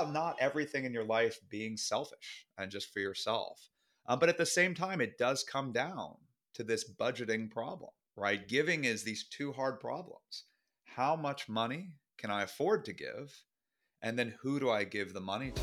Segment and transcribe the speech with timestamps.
[0.00, 3.68] About not everything in your life being selfish and just for yourself.
[4.06, 6.14] Um, but at the same time, it does come down
[6.54, 8.48] to this budgeting problem, right?
[8.48, 10.44] Giving is these two hard problems.
[10.84, 13.44] How much money can I afford to give?
[14.00, 15.62] And then who do I give the money to?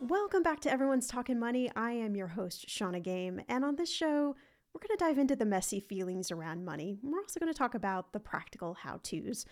[0.00, 1.68] Welcome back to Everyone's Talking Money.
[1.74, 4.36] I am your host, Shannah Game, and on this show,
[4.74, 6.98] we're going to dive into the messy feelings around money.
[7.00, 9.46] We're also going to talk about the practical how to's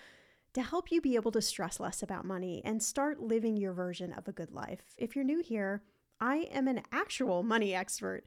[0.55, 4.13] to help you be able to stress less about money and start living your version
[4.13, 4.83] of a good life.
[4.99, 5.83] If you're new here,
[6.21, 8.25] I am an actual money expert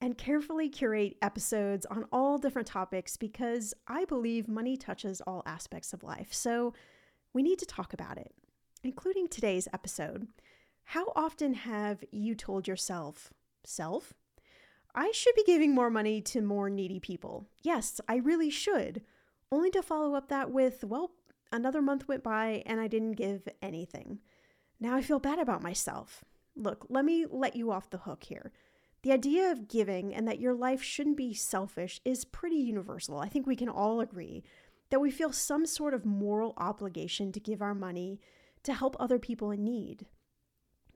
[0.00, 5.92] and carefully curate episodes on all different topics because I believe money touches all aspects
[5.92, 6.32] of life.
[6.32, 6.74] So
[7.32, 8.32] we need to talk about it,
[8.84, 10.28] including today's episode.
[10.84, 13.32] How often have you told yourself,
[13.64, 14.14] self,
[14.96, 17.46] I should be giving more money to more needy people.
[17.62, 19.02] Yes, I really should.
[19.52, 21.12] Only to follow up that with, well,
[21.52, 24.20] another month went by and I didn't give anything.
[24.80, 26.24] Now I feel bad about myself.
[26.56, 28.52] Look, let me let you off the hook here.
[29.02, 33.20] The idea of giving and that your life shouldn't be selfish is pretty universal.
[33.20, 34.42] I think we can all agree
[34.90, 38.18] that we feel some sort of moral obligation to give our money
[38.62, 40.06] to help other people in need.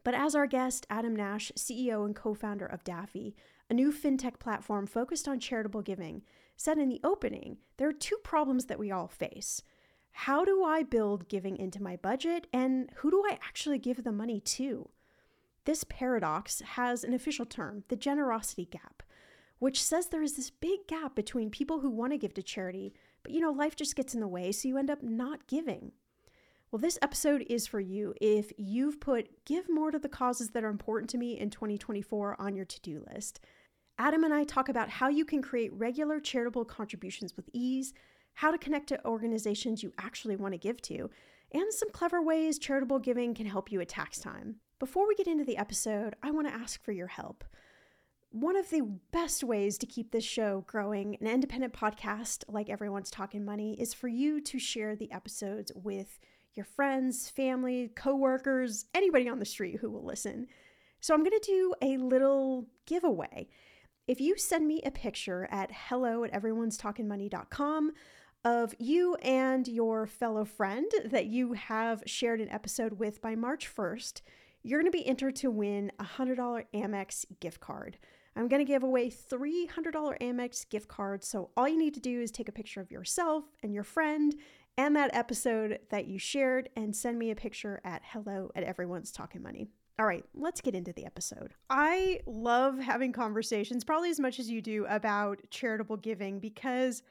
[0.03, 3.37] But as our guest, Adam Nash, CEO and co founder of Daffy,
[3.71, 6.23] a new fintech platform focused on charitable giving,
[6.57, 9.63] said in the opening, there are two problems that we all face.
[10.13, 14.13] How do I build giving into my budget, and who do I actually give the
[14.13, 14.91] money to?
[15.65, 19.05] This paradox has an official term, the generosity gap,
[19.61, 22.93] which says there is this big gap between people who want to give to charity,
[23.23, 25.93] but you know, life just gets in the way, so you end up not giving.
[26.71, 30.63] Well, this episode is for you if you've put give more to the causes that
[30.63, 33.41] are important to me in 2024 on your to do list.
[34.01, 37.93] Adam and I talk about how you can create regular charitable contributions with ease,
[38.33, 41.11] how to connect to organizations you actually want to give to,
[41.53, 44.57] and some clever ways charitable giving can help you at tax time.
[44.79, 47.45] Before we get into the episode, I want to ask for your help.
[48.31, 53.11] One of the best ways to keep this show growing, an independent podcast like Everyone's
[53.11, 56.19] Talking Money, is for you to share the episodes with
[56.55, 60.47] your friends, family, coworkers, anybody on the street who will listen.
[61.01, 63.49] So I'm going to do a little giveaway.
[64.11, 67.93] If you send me a picture at hello at everyone'stalkingmoney.com
[68.45, 73.73] of you and your fellow friend that you have shared an episode with by March
[73.73, 74.23] 1st,
[74.65, 77.99] you're going to be entered to win a $100 Amex gift card.
[78.35, 79.69] I'm going to give away $300
[80.21, 81.29] Amex gift cards.
[81.29, 84.35] So all you need to do is take a picture of yourself and your friend
[84.77, 89.13] and that episode that you shared and send me a picture at hello at everyone's
[89.13, 89.69] talking money.
[90.01, 91.53] All right, let's get into the episode.
[91.69, 97.03] I love having conversations, probably as much as you do, about charitable giving because,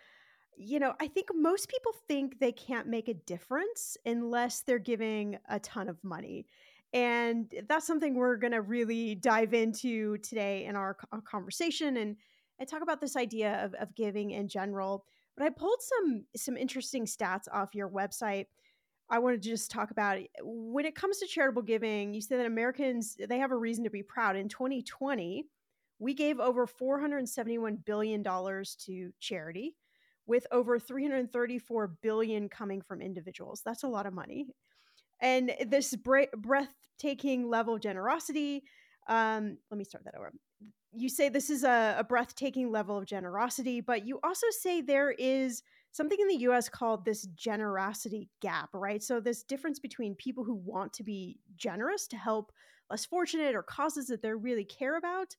[0.58, 5.38] you know, I think most people think they can't make a difference unless they're giving
[5.50, 6.48] a ton of money.
[6.92, 12.16] And that's something we're going to really dive into today in our, our conversation and,
[12.58, 15.06] and talk about this idea of, of giving in general.
[15.38, 18.48] But I pulled some some interesting stats off your website.
[19.10, 22.14] I want to just talk about when it comes to charitable giving.
[22.14, 24.36] You say that Americans they have a reason to be proud.
[24.36, 25.46] In 2020,
[25.98, 29.76] we gave over 471 billion dollars to charity,
[30.28, 33.62] with over 334 billion coming from individuals.
[33.66, 34.48] That's a lot of money,
[35.22, 38.64] and this breathtaking level of generosity.
[39.08, 40.32] Um, let me start that over
[40.94, 45.12] you say this is a, a, breathtaking level of generosity, but you also say there
[45.12, 49.02] is something in the US called this generosity gap, right?
[49.02, 52.52] So, this difference between people who want to be generous to help
[52.90, 55.36] less fortunate or causes that they really care about,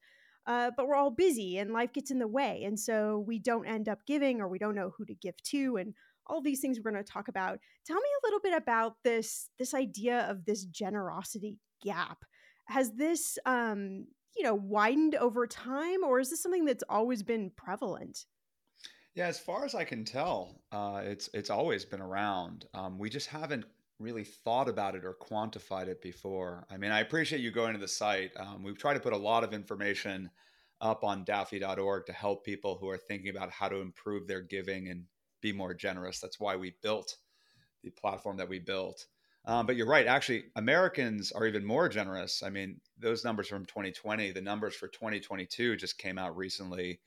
[0.47, 2.63] uh, but we're all busy and life gets in the way.
[2.65, 5.77] And so we don't end up giving or we don't know who to give to.
[5.77, 5.95] And
[6.27, 7.59] all these things we're going to talk about.
[7.85, 12.19] Tell me a little bit about this this idea of this generosity gap.
[12.67, 14.07] Has this um,
[14.37, 18.27] you know, widened over time, or is this something that's always been prevalent?
[19.21, 22.65] Yeah, as far as I can tell, uh, it's it's always been around.
[22.73, 23.67] Um, we just haven't
[23.99, 26.67] really thought about it or quantified it before.
[26.71, 28.31] I mean, I appreciate you going to the site.
[28.39, 30.31] Um, we've tried to put a lot of information
[30.81, 34.89] up on daffy.org to help people who are thinking about how to improve their giving
[34.89, 35.05] and
[35.43, 36.19] be more generous.
[36.19, 37.15] That's why we built
[37.85, 39.05] the platform that we built.
[39.45, 40.07] Um, but you're right.
[40.07, 42.43] Actually, Americans are even more generous.
[42.43, 47.01] I mean, those numbers from 2020, the numbers for 2022 just came out recently,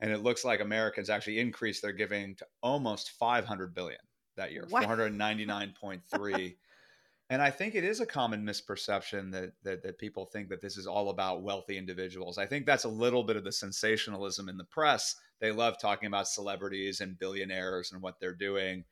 [0.00, 4.00] and it looks like Americans actually increased their giving to almost 500 billion
[4.36, 6.56] that year, 499.3.
[7.30, 10.76] and I think it is a common misperception that, that that people think that this
[10.76, 12.38] is all about wealthy individuals.
[12.38, 15.16] I think that's a little bit of the sensationalism in the press.
[15.40, 18.84] They love talking about celebrities and billionaires and what they're doing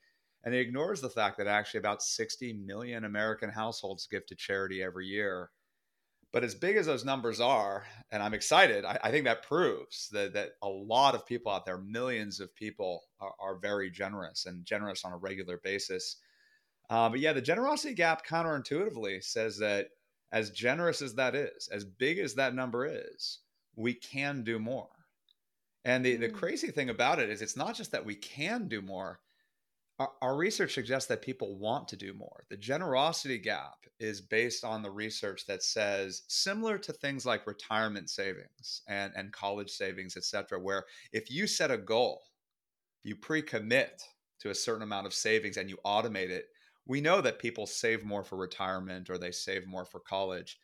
[0.44, 4.82] and it ignores the fact that actually about 60 million American households give to charity
[4.82, 5.50] every year.
[6.30, 10.08] But as big as those numbers are, and I'm excited, I, I think that proves
[10.12, 14.44] that, that a lot of people out there, millions of people, are, are very generous
[14.44, 16.16] and generous on a regular basis.
[16.90, 19.88] Uh, but yeah, the generosity gap counterintuitively says that
[20.30, 23.40] as generous as that is, as big as that number is,
[23.76, 24.88] we can do more.
[25.84, 26.34] And the, the mm.
[26.34, 29.20] crazy thing about it is, it's not just that we can do more,
[29.98, 32.44] our, research suggests that people want to do more.
[32.50, 38.08] The generosity gap is based on the research that says similar to things like retirement
[38.08, 42.22] savings and, and college savings, et cetera, where if you set a goal,
[43.02, 44.02] you pre-commit
[44.40, 46.44] to a certain amount of savings and you automate it,
[46.86, 50.58] we know that people save more for retirement or they save more for college.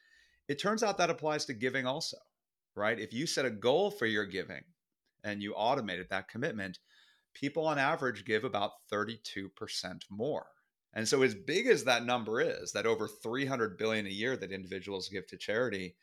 [0.48, 2.18] It turns out that applies to giving also,
[2.76, 2.98] right?
[3.00, 4.62] If you set a goal for your giving
[5.24, 6.78] and you automated that commitment,
[7.34, 9.50] people on average give about 32%
[10.10, 10.46] more.
[10.94, 14.52] And so as big as that number is, that over 300 billion a year that
[14.52, 15.96] individuals give to charity,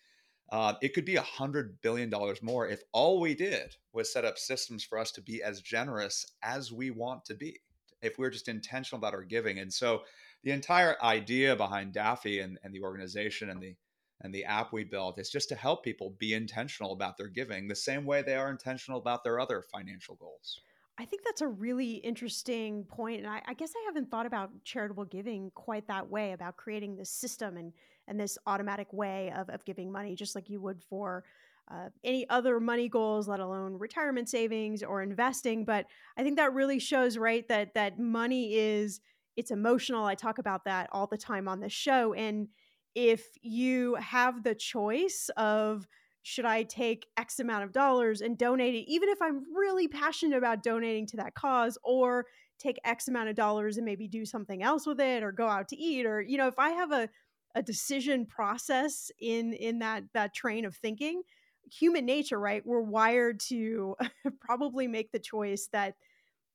[0.51, 4.37] uh, it could be hundred billion dollars more if all we did was set up
[4.37, 7.61] systems for us to be as generous as we want to be.
[8.01, 10.01] If we're just intentional about our giving, and so
[10.43, 13.75] the entire idea behind Daffy and, and the organization and the
[14.23, 17.67] and the app we built is just to help people be intentional about their giving
[17.67, 20.61] the same way they are intentional about their other financial goals.
[21.01, 24.51] I think that's a really interesting point, and I, I, guess I haven't thought about
[24.63, 27.73] charitable giving quite that way about creating this system and
[28.07, 31.23] and this automatic way of of giving money, just like you would for
[31.71, 35.65] uh, any other money goals, let alone retirement savings or investing.
[35.65, 39.01] But I think that really shows, right, that that money is
[39.35, 40.05] it's emotional.
[40.05, 42.47] I talk about that all the time on the show, and
[42.93, 45.87] if you have the choice of
[46.23, 50.37] should I take X amount of dollars and donate it, even if I'm really passionate
[50.37, 52.25] about donating to that cause, or
[52.59, 55.67] take X amount of dollars and maybe do something else with it, or go out
[55.69, 57.09] to eat, or you know, if I have a
[57.55, 61.23] a decision process in in that that train of thinking,
[61.69, 62.65] human nature, right?
[62.65, 63.95] We're wired to
[64.39, 65.95] probably make the choice that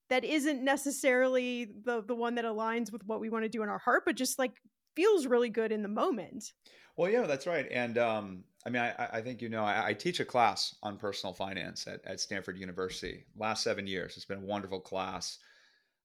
[0.09, 3.69] that isn't necessarily the the one that aligns with what we want to do in
[3.69, 4.53] our heart, but just like
[4.95, 6.53] feels really good in the moment.
[6.97, 7.67] Well, yeah, that's right.
[7.71, 10.99] And um, I mean, I, I, think you know, I, I, teach a class on
[10.99, 13.25] personal finance at, at Stanford University.
[13.37, 15.39] Last seven years, it's been a wonderful class.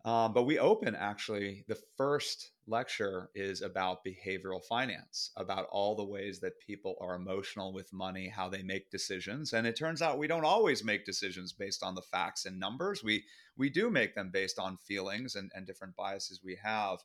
[0.05, 6.05] Um, but we open actually the first lecture is about behavioral finance, about all the
[6.05, 9.53] ways that people are emotional with money, how they make decisions.
[9.53, 13.03] And it turns out we don't always make decisions based on the facts and numbers.
[13.03, 13.23] We
[13.57, 16.99] we do make them based on feelings and, and different biases we have.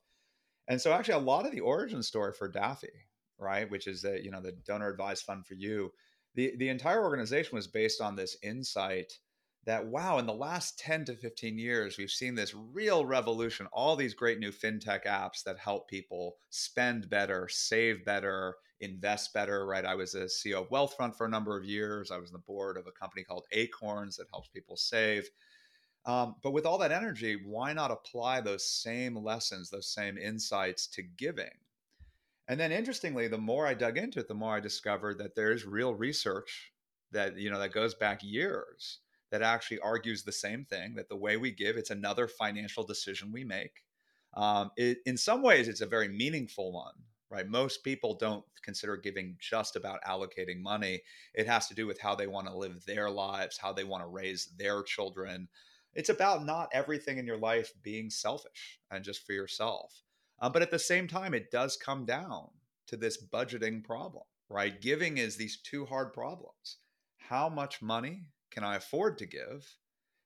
[0.68, 3.08] And so actually a lot of the origin story for Daffy,
[3.38, 5.92] right, which is the, you know, the donor advised fund for you,
[6.36, 9.18] the the entire organization was based on this insight
[9.64, 13.96] that wow in the last 10 to 15 years we've seen this real revolution all
[13.96, 19.84] these great new fintech apps that help people spend better save better invest better right?
[19.84, 22.10] I was a ceo of wealthfront for a number of years.
[22.10, 25.28] I was on the board of a company called acorns that helps people save.
[26.04, 30.86] Um, but with all that energy why not apply those same lessons those same insights
[30.88, 31.50] to giving
[32.48, 35.52] and then interestingly the more i dug into it the more i discovered that there
[35.52, 36.72] is real research
[37.12, 39.00] that you know that goes back years
[39.30, 43.32] that actually argues the same thing that the way we give it's another financial decision
[43.32, 43.84] we make.
[44.34, 46.94] Um, it, in some ways it's a very meaningful one
[47.28, 47.48] right?
[47.48, 51.02] Most people don't consider giving just about allocating money.
[51.34, 54.04] It has to do with how they want to live their lives how they want
[54.04, 55.48] to raise their children.
[55.94, 60.02] It's about not everything in your life being selfish and just for yourself
[60.40, 62.48] um, but at the same time it does come down
[62.86, 66.78] to this budgeting problem right giving is these two hard problems
[67.28, 69.76] how much money can I afford to give?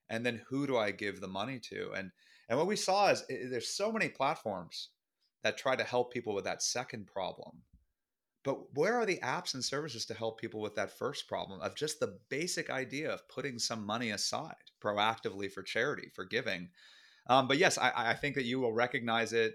[0.09, 1.93] And then who do I give the money to?
[1.93, 2.11] And
[2.49, 4.89] and what we saw is it, there's so many platforms
[5.43, 7.63] that try to help people with that second problem.
[8.43, 11.77] But where are the apps and services to help people with that first problem of
[11.77, 16.71] just the basic idea of putting some money aside proactively for charity, for giving?
[17.29, 19.55] Um, but yes, I, I, think that you will recognize it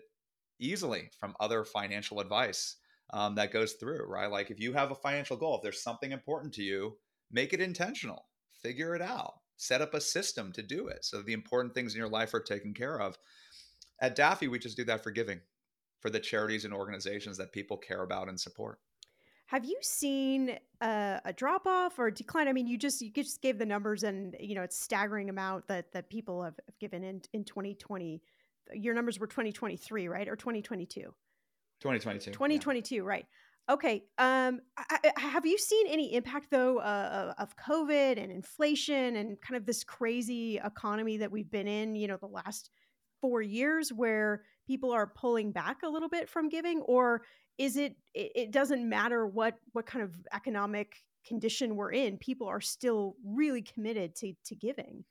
[0.60, 2.78] easily from other financial advice
[3.14, 4.32] um, that goes through, right?
[4.32, 6.98] Like if you have a financial goal, if there's something important to you,
[7.32, 8.26] make it intentional
[8.62, 12.00] figure it out set up a system to do it so the important things in
[12.00, 13.18] your life are taken care of
[14.02, 15.40] at daffy we just do that for giving
[16.00, 18.80] for the charities and organizations that people care about and support
[19.48, 22.48] have you seen a, a drop off or decline?
[22.48, 25.68] I mean, you just you just gave the numbers, and you know it's staggering amount
[25.68, 28.24] that that people have, given in in 2020.
[28.74, 31.02] Your numbers were 2023, right, or 2022?
[31.82, 32.32] 2022.
[32.32, 33.02] 2022, yeah.
[33.02, 33.26] right?
[33.70, 34.04] Okay.
[34.18, 39.42] Um, I, I, have you seen any impact though uh, of COVID and inflation and
[39.42, 41.96] kind of this crazy economy that we've been in?
[41.96, 42.70] You know, the last
[43.22, 47.24] four years, where people are pulling back a little bit from giving, or
[47.58, 47.96] is it?
[48.14, 52.18] It, it doesn't matter what what kind of economic condition we're in.
[52.18, 55.04] People are still really committed to to giving.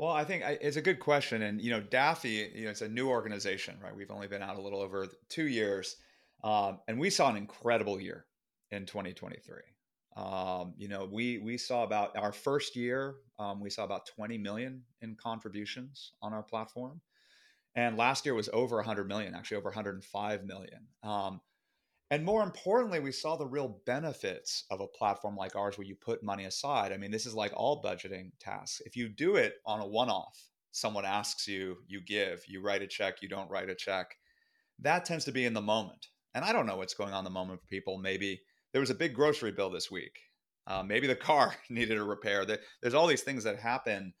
[0.00, 2.88] Well, I think it's a good question, and you know, Daffy, you know, it's a
[2.88, 3.94] new organization, right?
[3.94, 5.96] We've only been out a little over two years
[6.42, 8.24] um, and we saw an incredible year
[8.70, 9.56] in 2023.
[10.16, 14.38] Um, you know, we we saw about our first year, um, we saw about 20
[14.38, 17.02] million in contributions on our platform,
[17.74, 20.86] and last year was over 100 million, actually over 105 million.
[22.10, 25.94] And more importantly, we saw the real benefits of a platform like ours where you
[25.94, 26.92] put money aside.
[26.92, 28.82] I mean, this is like all budgeting tasks.
[28.84, 30.36] If you do it on a one-off,
[30.72, 34.16] someone asks you, you give, you write a check, you don't write a check.
[34.80, 37.24] That tends to be in the moment and I don't know what's going on in
[37.24, 37.98] the moment for people.
[37.98, 38.40] Maybe
[38.72, 40.18] there was a big grocery bill this week.
[40.66, 42.44] Uh, maybe the car needed a repair.
[42.80, 44.12] There's all these things that happen.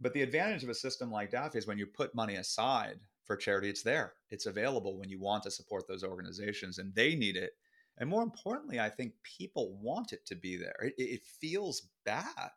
[0.00, 3.36] But the advantage of a system like Daffy is when you put money aside for
[3.36, 3.68] charity.
[3.68, 7.52] It's there, it's available when you want to support those organizations and they need it.
[7.98, 10.76] And more importantly, I think people want it to be there.
[10.80, 12.50] It, it feels bad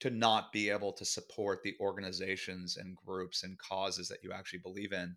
[0.00, 4.58] to not be able to support the organizations and groups and causes that you actually
[4.60, 5.16] believe in.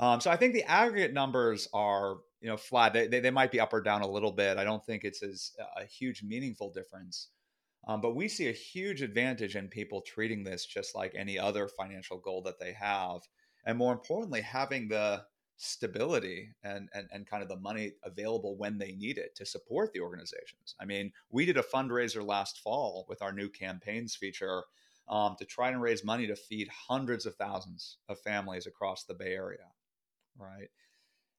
[0.00, 2.92] Um, so I think the aggregate numbers are, you know, flat.
[2.92, 4.56] They, they, they, might be up or down a little bit.
[4.56, 7.28] I don't think it's as a huge meaningful difference.
[7.86, 11.68] Um, but we see a huge advantage in people treating this just like any other
[11.68, 13.20] financial goal that they have.
[13.64, 15.24] And more importantly, having the
[15.56, 19.92] stability and, and, and kind of the money available when they need it to support
[19.92, 20.74] the organizations.
[20.80, 24.64] I mean, we did a fundraiser last fall with our new campaigns feature
[25.08, 29.14] um, to try and raise money to feed hundreds of thousands of families across the
[29.14, 29.68] Bay Area,
[30.36, 30.68] right?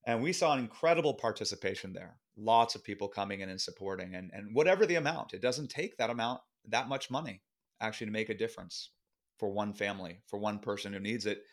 [0.05, 2.17] And we saw an incredible participation there.
[2.37, 5.97] Lots of people coming in and supporting, and, and whatever the amount, it doesn't take
[5.97, 7.41] that amount, that much money
[7.81, 8.91] actually to make a difference
[9.37, 11.43] for one family, for one person who needs it.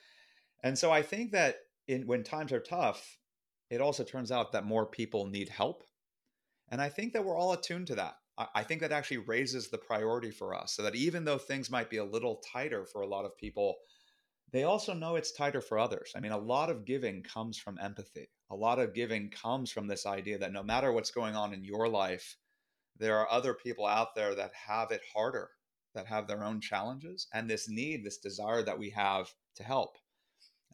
[0.62, 1.56] And so I think that
[1.88, 3.18] in, when times are tough,
[3.70, 5.84] it also turns out that more people need help.
[6.68, 8.14] And I think that we're all attuned to that.
[8.36, 11.70] I, I think that actually raises the priority for us so that even though things
[11.70, 13.76] might be a little tighter for a lot of people,
[14.52, 16.12] they also know it's tighter for others.
[16.16, 18.28] I mean, a lot of giving comes from empathy.
[18.50, 21.64] A lot of giving comes from this idea that no matter what's going on in
[21.64, 22.36] your life,
[22.98, 25.50] there are other people out there that have it harder,
[25.94, 29.96] that have their own challenges, and this need, this desire that we have to help.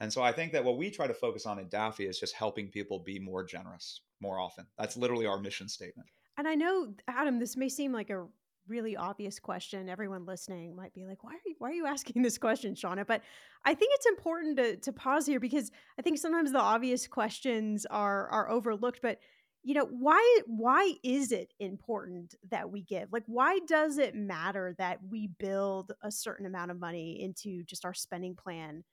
[0.01, 2.35] And so I think that what we try to focus on in Daffy is just
[2.35, 4.67] helping people be more generous more often.
[4.79, 6.09] That's literally our mission statement.
[6.39, 8.27] And I know, Adam, this may seem like a
[8.69, 9.89] really obvious question.
[9.89, 13.07] Everyone listening might be like, why are you, why are you asking this question, Shauna?
[13.07, 13.23] But
[13.65, 17.87] I think it's important to, to pause here because I think sometimes the obvious questions
[17.87, 19.01] are, are overlooked.
[19.03, 19.19] But
[19.63, 24.77] you know why why is it important that we give like why does it matter
[24.79, 28.85] that we build a certain amount of money into just our spending plan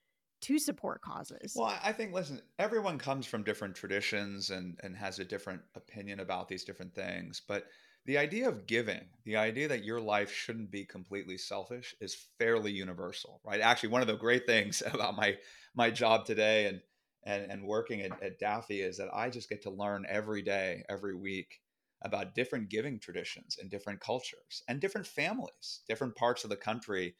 [0.44, 1.54] to support causes.
[1.56, 6.20] Well, I think listen, everyone comes from different traditions and and has a different opinion
[6.20, 7.66] about these different things, but
[8.06, 12.70] the idea of giving, the idea that your life shouldn't be completely selfish is fairly
[12.70, 13.60] universal, right?
[13.60, 15.36] Actually, one of the great things about my
[15.74, 16.80] my job today and
[17.26, 20.84] and, and working at, at Daffy is that I just get to learn every day,
[20.90, 21.60] every week
[22.02, 27.14] about different giving traditions and different cultures and different families, different parts of the country.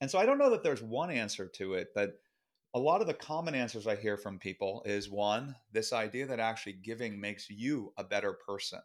[0.00, 2.14] And so I don't know that there's one answer to it, but
[2.74, 6.40] a lot of the common answers I hear from people is one, this idea that
[6.40, 8.80] actually giving makes you a better person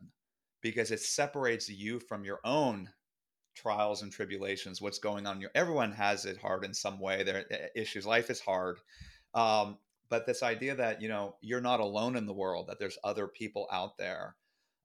[0.62, 2.88] because it separates you from your own
[3.56, 5.42] trials and tribulations, what's going on.
[5.42, 7.24] Your, everyone has it hard in some way.
[7.24, 8.78] Their eh, issues, life is hard.
[9.34, 12.98] Um, but this idea that, you know, you're not alone in the world, that there's
[13.04, 14.36] other people out there.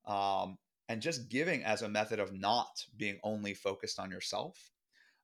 [0.05, 0.57] Um,
[0.89, 4.71] and just giving as a method of not being only focused on yourself.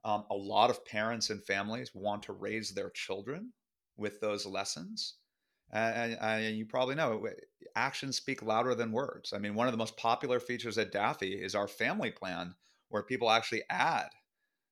[0.04, 3.54] Um, a lot of parents and families want to raise their children
[3.98, 5.16] with those lessons.
[5.74, 7.26] And, and, you probably know
[7.76, 9.32] actions speak louder than words.
[9.34, 12.56] I mean, one of the most popular features at Daffy is our family plan,
[12.90, 14.10] where people actually add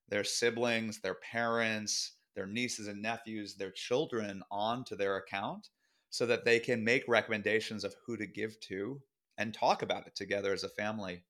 [0.10, 5.70] their siblings, their parents, their nieces and nephews, their children onto their account
[6.10, 9.02] so that they can make recommendations of who to give to
[9.38, 11.24] and talk about it together as a family.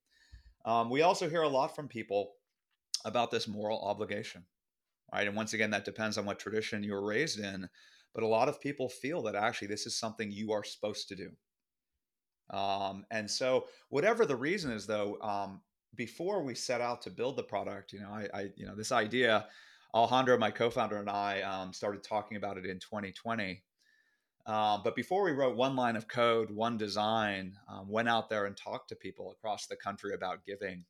[0.65, 2.31] Um, we also hear a lot from people
[3.05, 4.45] about this moral obligation
[5.13, 5.27] right?
[5.27, 7.67] And once again, that depends on what tradition you were raised in.
[8.13, 11.15] But a lot of people feel that actually this is something you are supposed to
[11.15, 11.29] do.
[12.49, 15.61] Um, and so, whatever the reason is, though, um,
[15.95, 18.91] before we set out to build the product, you know, I, I you know, this
[18.91, 19.45] idea,
[19.93, 23.63] Alejandro, my co-founder, and I um, started talking about it in 2020.
[24.45, 28.45] Um, but before we wrote one line of code, one design, um, went out there
[28.45, 30.85] and talked to people across the country about giving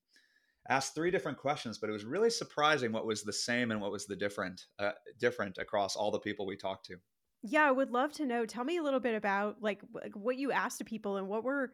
[0.67, 3.91] asked three different questions, but it was really surprising what was the same and what
[3.91, 6.97] was the different uh, different across all the people we talked to.
[7.41, 8.45] Yeah, I would love to know.
[8.45, 9.81] Tell me a little bit about like
[10.13, 11.71] what you asked to people and what were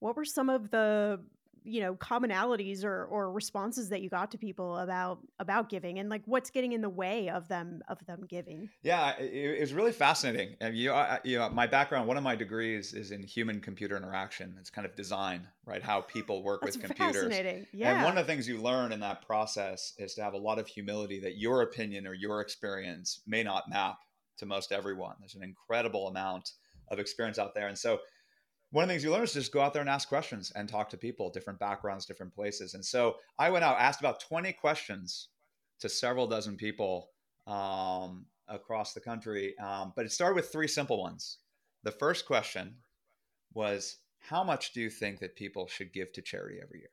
[0.00, 1.20] what were some of the
[1.68, 6.08] you know commonalities or or responses that you got to people about about giving and
[6.08, 8.68] like what's getting in the way of them of them giving?
[8.82, 10.56] Yeah it, it was really fascinating.
[10.60, 13.96] And you, I, you know my background one of my degrees is in human computer
[13.96, 14.56] interaction.
[14.58, 15.82] It's kind of design right?
[15.82, 17.14] How people work with computers.
[17.14, 17.66] fascinating.
[17.72, 17.94] Yeah.
[17.94, 20.58] and one of the things you learn in that process is to have a lot
[20.58, 23.98] of humility that your opinion or your experience may not map
[24.38, 25.14] to most everyone.
[25.20, 26.52] There's an incredible amount
[26.90, 27.68] of experience out there.
[27.68, 27.98] And so
[28.70, 30.68] one of the things you learn is just go out there and ask questions and
[30.68, 32.74] talk to people, different backgrounds, different places.
[32.74, 35.28] And so I went out, asked about 20 questions
[35.80, 37.10] to several dozen people
[37.46, 39.56] um, across the country.
[39.58, 41.38] Um, but it started with three simple ones.
[41.84, 42.76] The first question
[43.54, 46.90] was, How much do you think that people should give to charity every year?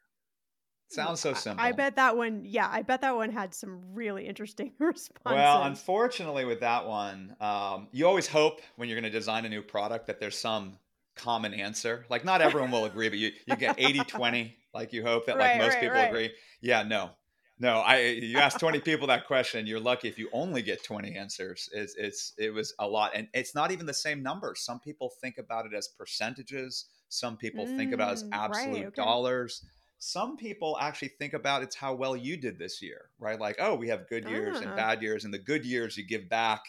[0.87, 1.65] Sounds so simple.
[1.65, 5.35] I, I bet that one, yeah, I bet that one had some really interesting responses.
[5.35, 9.49] Well, unfortunately, with that one, um, you always hope when you're going to design a
[9.49, 10.77] new product that there's some
[11.15, 12.05] common answer.
[12.09, 14.57] Like, not everyone will agree, but you, you get 80 20.
[14.73, 16.01] Like, you hope that, like, most right, people right.
[16.01, 16.35] agree.
[16.61, 17.11] Yeah, no.
[17.57, 21.15] No, I you ask 20 people that question, you're lucky if you only get 20
[21.15, 21.69] answers.
[21.71, 23.11] It's it's it was a lot.
[23.15, 24.59] And it's not even the same numbers.
[24.61, 28.83] Some people think about it as percentages, some people think about it as Mm, right,
[28.83, 29.15] absolute okay.
[29.15, 29.63] dollars.
[29.99, 33.39] Some people actually think about it's how well you did this year, right?
[33.39, 34.75] Like, oh, we have good years and Ah.
[34.75, 36.61] bad years, and the good years you give back,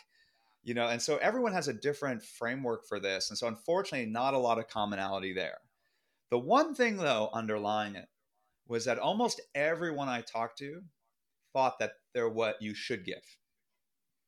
[0.67, 0.89] you know.
[0.89, 4.59] And so everyone has a different framework for this, and so unfortunately, not a lot
[4.59, 5.59] of commonality there.
[6.31, 8.09] The one thing though underlying it
[8.69, 10.83] was that almost everyone I talked to
[11.55, 13.23] thought that they're what you should give.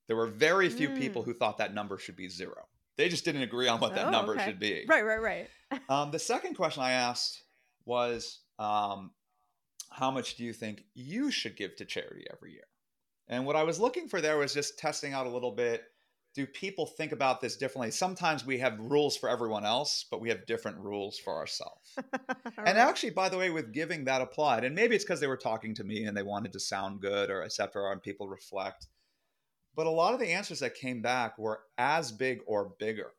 [0.07, 1.27] There were very few people Mm.
[1.27, 2.69] who thought that number should be zero.
[2.97, 4.45] They just didn't agree on what that Oh, number okay.
[4.47, 4.85] should be.
[4.89, 5.51] Right, right, right.
[5.91, 7.43] Um, the second question I asked
[7.85, 9.11] was, um,
[9.91, 12.67] how much do you think you should give to charity every year?
[13.27, 15.85] And what I was looking for there was just testing out a little bit.
[16.39, 17.91] Do people think about this differently?
[17.91, 21.99] Sometimes we have rules for everyone else, but we have different rules for ourselves.
[22.65, 25.37] And actually, by the way, with giving that applied, and maybe it's because they were
[25.37, 28.87] talking to me and they wanted to sound good or et cetera, and people reflect.
[29.75, 33.11] But a lot of the answers that came back were as big or bigger.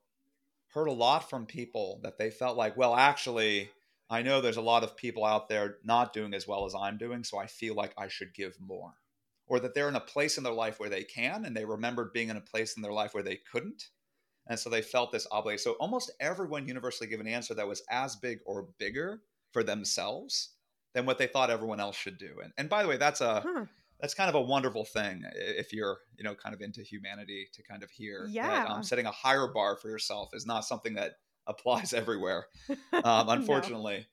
[0.70, 3.70] Heard a lot from people that they felt like, well, actually,
[4.10, 6.98] I know there's a lot of people out there not doing as well as I'm
[6.98, 8.94] doing, so I feel like I should give more.
[9.50, 12.14] Or that they're in a place in their life where they can, and they remembered
[12.14, 13.90] being in a place in their life where they couldn't.
[14.48, 15.64] And so they felt this obligation.
[15.64, 20.56] So almost everyone universally gave an answer that was as big or bigger for themselves
[20.94, 22.40] than what they thought everyone else should do.
[22.44, 23.66] And, and by the way, that's a Huh.
[24.00, 27.64] that's kind of a wonderful thing if you're you know kind of into humanity to
[27.64, 28.66] kind of hear that Yeah.
[28.66, 31.14] um, setting a higher bar for yourself is not something that
[31.48, 32.46] applies everywhere
[33.04, 34.08] um, unfortunately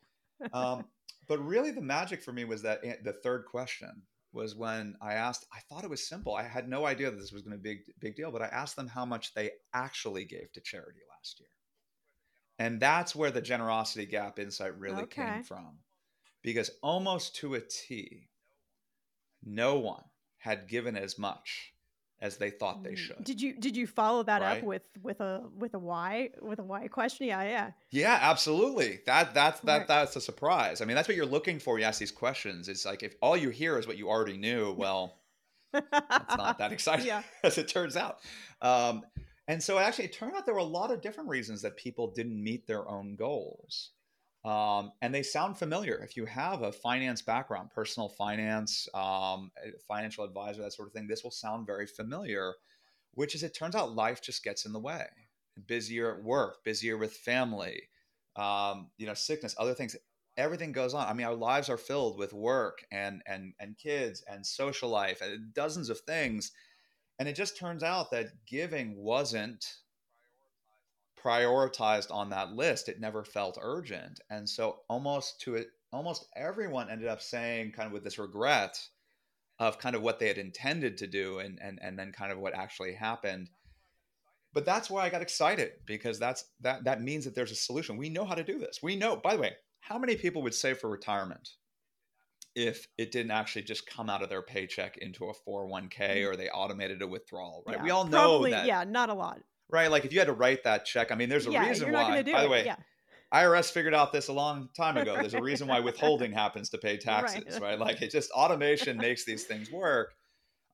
[0.53, 0.87] um,
[1.29, 4.03] but really the magic for me was that the third question
[4.37, 7.33] was when i asked i thought it was simple i had no idea that this
[7.33, 9.51] was going to be a big, big deal but i asked them how much they
[9.75, 11.49] actually gave to charity last year
[12.59, 15.23] and that's where the generosity gap insight really Okay.
[15.35, 15.79] came from
[16.43, 18.29] because almost to a t
[19.45, 20.05] no one
[20.39, 21.73] had given as much
[22.21, 22.97] as they thought they Mm.
[22.97, 24.59] should Did you did you follow that Right.
[24.59, 27.27] up with with a with a why with a why question?
[27.27, 27.71] Yeah, yeah.
[27.91, 29.01] Yeah, absolutely.
[29.07, 29.89] That that's that Right.
[29.89, 30.81] that's a surprise.
[30.81, 31.75] I mean, that's what you're looking for.
[31.75, 32.69] When You ask these questions.
[32.69, 34.73] It's like if all you hear is what you already knew.
[34.79, 35.19] Well,
[35.73, 37.23] that's not that exciting Yeah.
[37.43, 38.21] as it turns out.
[38.63, 39.05] Um,
[39.49, 42.09] and so actually, it turned out there were a lot of different reasons that people
[42.09, 43.91] didn't meet their own goals.
[44.47, 45.97] Um, and they sound familiar.
[45.97, 49.51] If you have a finance background, personal finance, um,
[49.89, 52.55] financial advisor, that sort of thing, this will sound very familiar.
[53.15, 55.07] Which is, it turns out life just gets in the way.
[55.67, 57.89] Busier at work, busier with family,
[58.37, 59.97] um, you know, sickness, other things.
[60.37, 61.09] Everything goes on.
[61.09, 65.23] I mean, our lives are filled with work and and and kids and social life
[65.23, 66.53] and dozens of things.
[67.19, 69.65] And it just turns out that giving wasn't
[71.27, 72.89] prioritized on that list.
[72.89, 74.21] It never felt urgent.
[74.31, 78.79] And so almost to it, almost everyone ended up saying kind of with this regret
[79.59, 82.39] of kind of what they had intended to do and and and then kind of
[82.39, 83.51] what actually happened.
[84.53, 87.97] But that's why I got excited because that's that that means that there's a solution.
[87.97, 88.81] We know how to do this.
[88.83, 91.49] We know, by the way, how many people would save for retirement
[92.55, 96.49] if it didn't actually just come out of their paycheck into a 401k or they
[96.49, 97.77] automated a withdrawal, right?
[97.77, 97.79] Mm.
[97.81, 99.41] Yeah, we all know probably, that Yeah, not a lot.
[99.69, 101.93] Right, like if you had to write that check, I mean, there's a yeah, reason
[101.93, 102.23] why.
[102.23, 102.77] By the way, yeah.
[103.35, 105.17] IRS figured out this a long time ago.
[105.17, 107.79] There's a reason why withholding happens to pay taxes, right?
[107.79, 110.15] Like it just automation makes these things work.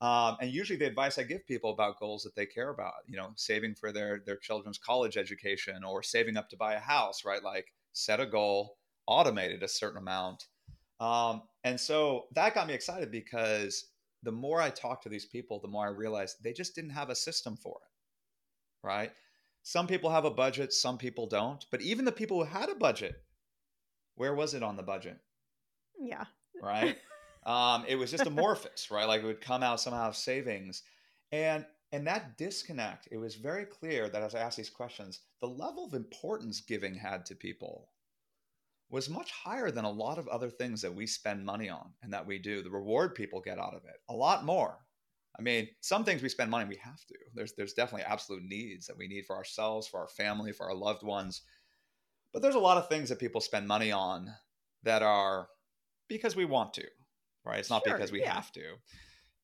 [0.02, 3.16] Um, and usually, the advice I give people about goals that they care about, you
[3.16, 7.24] know, saving for their their children's college education or saving up to buy a house,
[7.24, 7.42] right?
[7.42, 8.76] Like set a goal,
[9.08, 10.46] automate it a certain amount.
[11.00, 13.86] Um, and so that got me excited because
[14.22, 17.10] the more I talked to these people, the more I realized they just didn't have
[17.10, 17.90] a system for it,
[18.82, 19.12] right?
[19.62, 21.64] Some people have a budget, some people don't.
[21.70, 23.14] But even the people who had a budget,
[24.16, 25.18] where was it on the budget,
[25.98, 26.24] Yeah.
[26.60, 26.98] right?
[27.46, 29.06] um, it was just amorphous, right?
[29.06, 30.82] Like it would come out somehow of savings,
[31.30, 33.08] and and that disconnect.
[33.10, 36.94] It was very clear that as I asked these questions, the level of importance giving
[36.94, 37.90] had to people
[38.88, 42.12] was much higher than a lot of other things that we spend money on and
[42.12, 42.62] that we do.
[42.62, 44.78] The reward people get out of it, a lot more.
[45.38, 47.14] I mean, some things we spend money we have to.
[47.34, 50.74] There's there's definitely absolute needs that we need for ourselves, for our family, for our
[50.74, 51.42] loved ones.
[52.32, 54.34] But there's a lot of things that people spend money on
[54.82, 55.48] that are
[56.08, 56.86] because we want to,
[57.44, 57.58] right?
[57.58, 58.34] It's not Sure, because we yeah.
[58.34, 58.76] have to.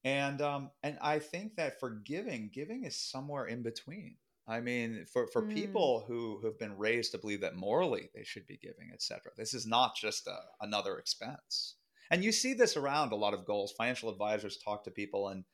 [0.05, 4.17] And um and I think that for giving, giving is somewhere in between.
[4.47, 5.53] I mean, for for Mm.
[5.55, 9.33] people who have been raised to believe that morally they should be giving, etc.
[9.37, 11.77] This is not just a, another expense.
[12.11, 13.73] And you see this around a lot of goals.
[13.73, 15.45] Financial advisors talk to people, and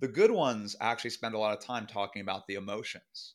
[0.00, 3.34] the good ones actually spend a lot of time talking about the emotions.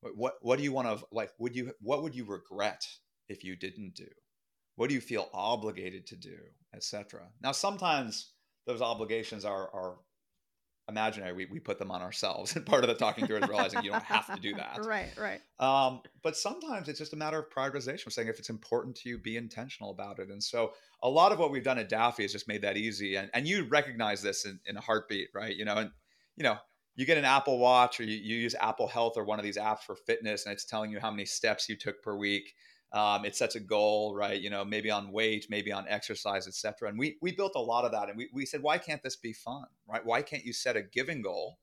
[0.00, 1.30] What what do you want to like?
[1.38, 2.84] Would you what would you regret
[3.28, 4.08] if you didn't do?
[4.74, 6.36] What do you feel obligated to do,
[6.74, 7.28] etc.
[7.40, 8.32] Now, sometimes
[8.66, 9.98] those obligations are are
[10.88, 11.32] imaginary.
[11.32, 12.56] We, we put them on ourselves.
[12.62, 14.84] And part of the talking through is realizing you don't have to do that.
[14.84, 15.40] Right, right.
[15.58, 18.06] Um, but sometimes it's just a matter of prioritization.
[18.06, 20.28] We're saying if it's important to you, be intentional about it.
[20.28, 23.16] And so a lot of what we've done at Daffy has just made that easy.
[23.16, 25.54] And, and you recognize this in, in a heartbeat, right?
[25.54, 25.90] You know, and,
[26.36, 26.56] you know,
[26.94, 29.56] you get an Apple Watch or you, you use Apple Health or one of these
[29.56, 32.54] apps for fitness and it's telling you how many steps you took per week.
[32.92, 34.38] Um, it sets a goal, right?
[34.38, 36.90] You know, maybe on weight, maybe on exercise, etc.
[36.90, 39.16] And we we built a lot of that, and we we said, why can't this
[39.16, 40.04] be fun, right?
[40.04, 41.58] Why can't you set a giving goal,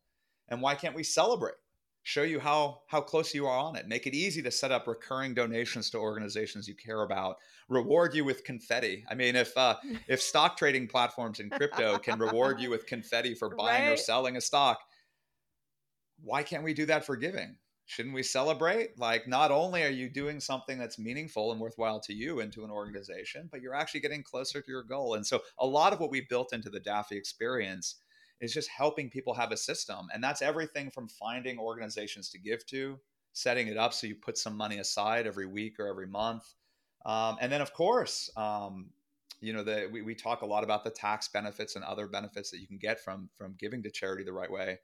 [0.47, 1.55] and why can't we celebrate?
[2.01, 3.87] Show you how how close you are on it.
[3.87, 7.37] Make it easy to set up recurring donations to organizations you care about.
[7.67, 9.05] Reward you with confetti.
[9.07, 9.75] I mean, if uh,
[10.07, 13.93] if stock trading platforms in crypto can reward you with confetti for buying right.
[13.93, 14.79] or selling a stock,
[16.23, 17.57] why can't we do that for giving?
[17.89, 18.99] Shouldn't we celebrate?
[18.99, 22.63] Like, not only are you doing something that's meaningful and worthwhile to you and to
[22.63, 25.15] an organization, but you're actually getting closer to your goal.
[25.15, 27.95] And so, a lot of what we built into the Daffy experience
[28.41, 30.07] is just helping people have a system.
[30.13, 32.99] And that's everything from finding organizations to give to,
[33.33, 36.43] setting it up so you put some money aside every week or every month.
[37.07, 38.91] Um, and then, of course, um,
[39.41, 42.51] you know, the, we, we talk a lot about the tax benefits and other benefits
[42.51, 44.77] that you can get from from giving to charity the right way.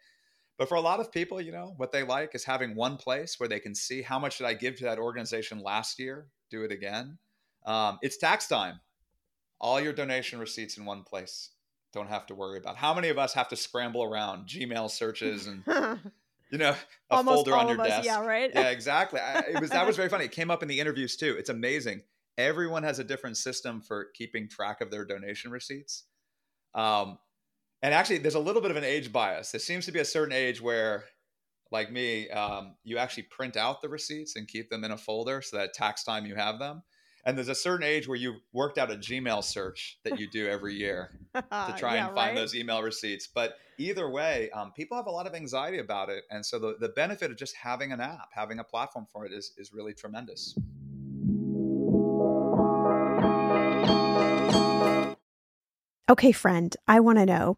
[0.58, 3.40] But for a lot of people, you know, what they like is having one place
[3.40, 6.64] where they can see how much did I give to that organization last year, do
[6.64, 7.18] it again.
[7.66, 8.80] Um, it's tax time.
[9.60, 11.52] All your donation receipts in one place.
[11.94, 15.48] Don't have to worry about how many of us have to scramble around Gmail searches
[15.48, 15.64] and
[16.52, 16.76] you know
[17.10, 18.06] a Almost folder on your us, desk.
[18.06, 18.52] Yeah, right.
[18.54, 19.20] yeah, exactly.
[19.20, 20.26] I, it was that was very funny.
[20.26, 21.36] It came up in the interviews too.
[21.38, 22.02] It's amazing.
[22.38, 26.04] Everyone has a different system for keeping track of their donation receipts.
[26.74, 27.18] Um,
[27.86, 29.52] and actually there's a little bit of an age bias.
[29.52, 31.04] There seems to be a certain age where
[31.72, 35.44] like me um, you actually print out the receipts and keep them in a folder
[35.44, 36.82] so that tax time you have them.
[37.28, 40.48] And there's a certain age where you've worked out a gmail search that you do
[40.48, 42.36] every year to try yeah, and find right?
[42.36, 43.28] those email receipts.
[43.28, 46.24] But either way um, people have a lot of anxiety about it.
[46.32, 49.32] And so the, the benefit of just having an app having a platform for it
[49.32, 50.58] is, is really tremendous.
[56.10, 57.58] Okay, friend, I want to know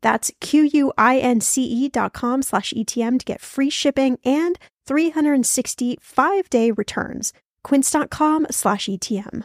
[0.00, 7.32] That's Q-U-I-N-C-E dot com slash ETM to get free shipping and 365 day returns.
[7.62, 9.44] Quince.com slash ETM.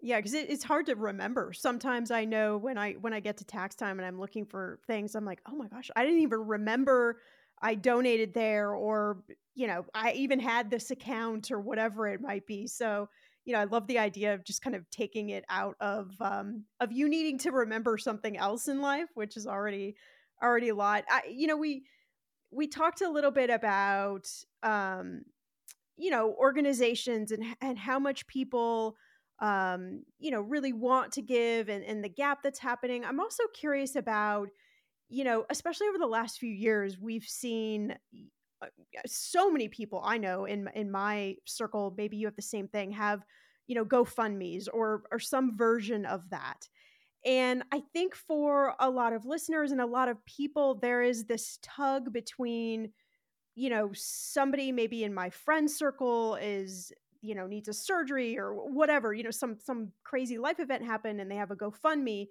[0.00, 1.52] Yeah, because it, it's hard to remember.
[1.54, 4.78] Sometimes I know when I when I get to tax time and I'm looking for
[4.86, 7.16] things, I'm like, oh my gosh, I didn't even remember
[7.62, 9.22] I donated there, or
[9.54, 12.66] you know, I even had this account or whatever it might be.
[12.66, 13.08] So
[13.44, 16.64] you know, I love the idea of just kind of taking it out of um,
[16.80, 19.96] of you needing to remember something else in life, which is already
[20.42, 21.04] already a lot.
[21.10, 21.84] I, you know, we
[22.50, 24.28] we talked a little bit about
[24.62, 25.22] um,
[25.96, 28.96] you know organizations and and how much people
[29.40, 33.04] um, you know really want to give and, and the gap that's happening.
[33.04, 34.48] I'm also curious about
[35.10, 37.94] you know, especially over the last few years, we've seen
[38.64, 42.68] Uh, so many people I know in in my circle, maybe you have the same
[42.68, 43.24] thing, have
[43.66, 46.68] you know GoFundmes or or some version of that.
[47.24, 51.24] And I think for a lot of listeners and a lot of people, there is
[51.24, 52.92] this tug between,
[53.54, 58.52] you know, somebody maybe in my friend circle is, you know, needs a surgery or
[58.52, 62.28] whatever, you know, some some crazy life event happened and they have a GoFundMe.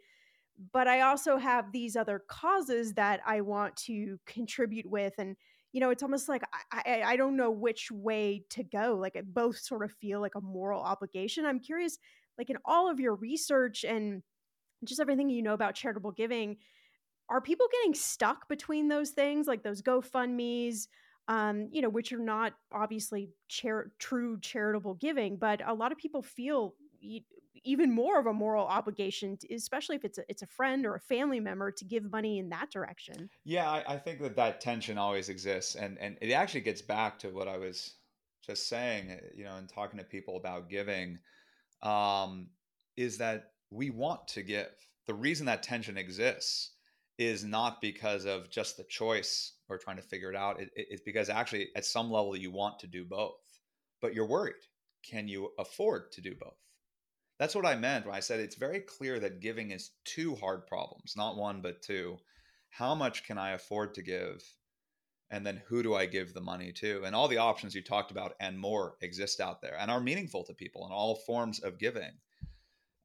[0.72, 5.14] But I also have these other causes that I want to contribute with.
[5.18, 5.36] And
[5.74, 8.96] you know, it's almost like I, I, I don't know which way to go.
[9.00, 11.46] Like both sort of feel like a moral obligation.
[11.46, 11.98] I'm curious,
[12.38, 14.24] like in all of your research and
[14.86, 16.58] just everything you know about charitable giving,
[17.30, 20.88] are people getting stuck between those things, like those GoFundmes,
[21.28, 25.98] um, you know, which are not obviously char- true charitable giving, but a lot of
[25.98, 26.76] people feel
[27.64, 31.00] even more of a moral obligation, especially if it's a, it's a friend or a
[31.00, 33.30] family member to give money in that direction.
[33.46, 37.20] Yeah, I, I think that that tension always exists, and and it actually gets back
[37.20, 37.96] to what I was
[38.46, 41.20] just saying, eh, you know, and talking to people about giving,
[41.82, 42.48] um,
[42.98, 44.68] is that we want to give.
[45.08, 46.72] The reason that tension exists
[47.18, 50.60] is not because of just the choice or trying to figure it out.
[50.60, 53.36] It, it's because actually, at some level, you want to do both,
[54.02, 54.56] but you're worried.
[55.04, 56.56] Can you afford to do both?
[57.44, 60.66] That's what I meant when I said it's very clear that giving is two hard
[60.66, 62.18] problems, not one, but two.
[62.70, 64.42] How much can I afford to give?
[65.30, 67.04] And then who do I give the money to?
[67.04, 70.46] And all the options you talked about and more exist out there and are meaningful
[70.46, 72.14] to people in all forms of giving.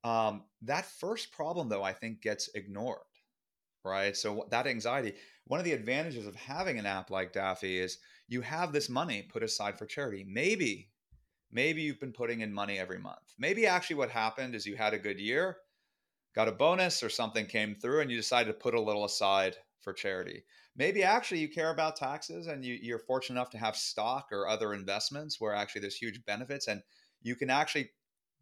[0.05, 3.01] Um, that first problem, though, I think gets ignored,
[3.85, 4.17] right?
[4.17, 5.15] So that anxiety,
[5.49, 7.99] one of the advantages of having an app like Daffy is
[8.29, 10.25] you have this money put aside for charity.
[10.29, 10.91] Maybe
[11.51, 13.35] Maybe you've been putting in money every month.
[13.39, 15.59] Maybe actually what happened is you had a good year,
[16.35, 19.57] got a bonus or something came through, and you decided to put a little aside
[19.81, 20.45] for charity.
[20.77, 24.47] Maybe actually you care about taxes and you, you're fortunate enough to have stock or
[24.47, 26.83] other investments where actually there's huge benefits and
[27.23, 27.91] you can actually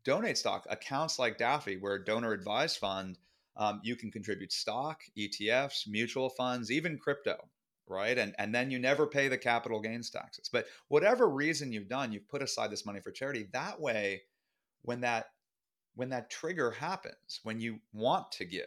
[0.05, 0.67] donate stock.
[0.69, 3.19] Accounts like Daffy, where donor advised fund,
[3.57, 7.49] um, you can contribute stock, ETFs, mutual funds, even crypto
[7.89, 8.17] right?
[8.19, 10.49] And and then you never pay the capital gains taxes.
[10.53, 13.49] But whatever reason you've done, you've put aside this money for charity.
[13.53, 14.23] That way,
[14.83, 15.27] when that
[15.95, 18.65] when that trigger happens, when you want to give,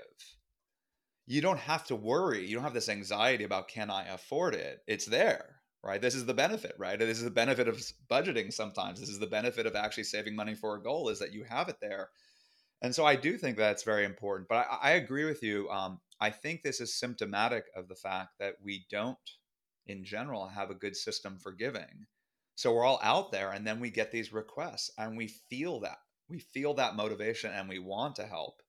[1.28, 2.46] you don't have to worry.
[2.46, 4.80] You don't have this anxiety about can I afford it?
[4.88, 6.02] It's there, right?
[6.02, 6.98] This is the benefit, right?
[6.98, 9.00] This is the benefit of budgeting sometimes.
[9.00, 11.70] This is the benefit of actually saving money for a goal is that you have
[11.70, 12.10] it there.
[12.82, 14.50] And so I do think that's very important.
[14.50, 15.70] But I, I agree with you.
[15.70, 19.18] Um, I think this is symptomatic of the fact that we don't,
[19.88, 22.08] in general, have a good system for giving.
[22.56, 26.00] So we're all out there, and then we get these requests, and we feel that.
[26.28, 28.62] We feel that motivation, and we want to help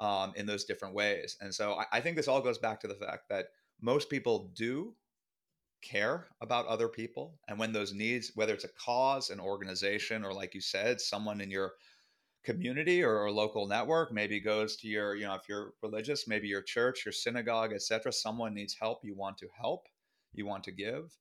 [0.00, 1.36] um, in those different ways.
[1.40, 3.46] And so I, I think this all goes back to the fact that
[3.80, 4.94] most people do
[5.82, 7.38] care about other people.
[7.48, 11.40] And when those needs, whether it's a cause, an organization, or like you said, someone
[11.40, 11.72] in your
[12.44, 16.48] community or, or, local network maybe goes to your you know if you're religious maybe
[16.48, 19.86] your church your synagogue etc someone needs help you want to help
[20.32, 21.16] you want to give.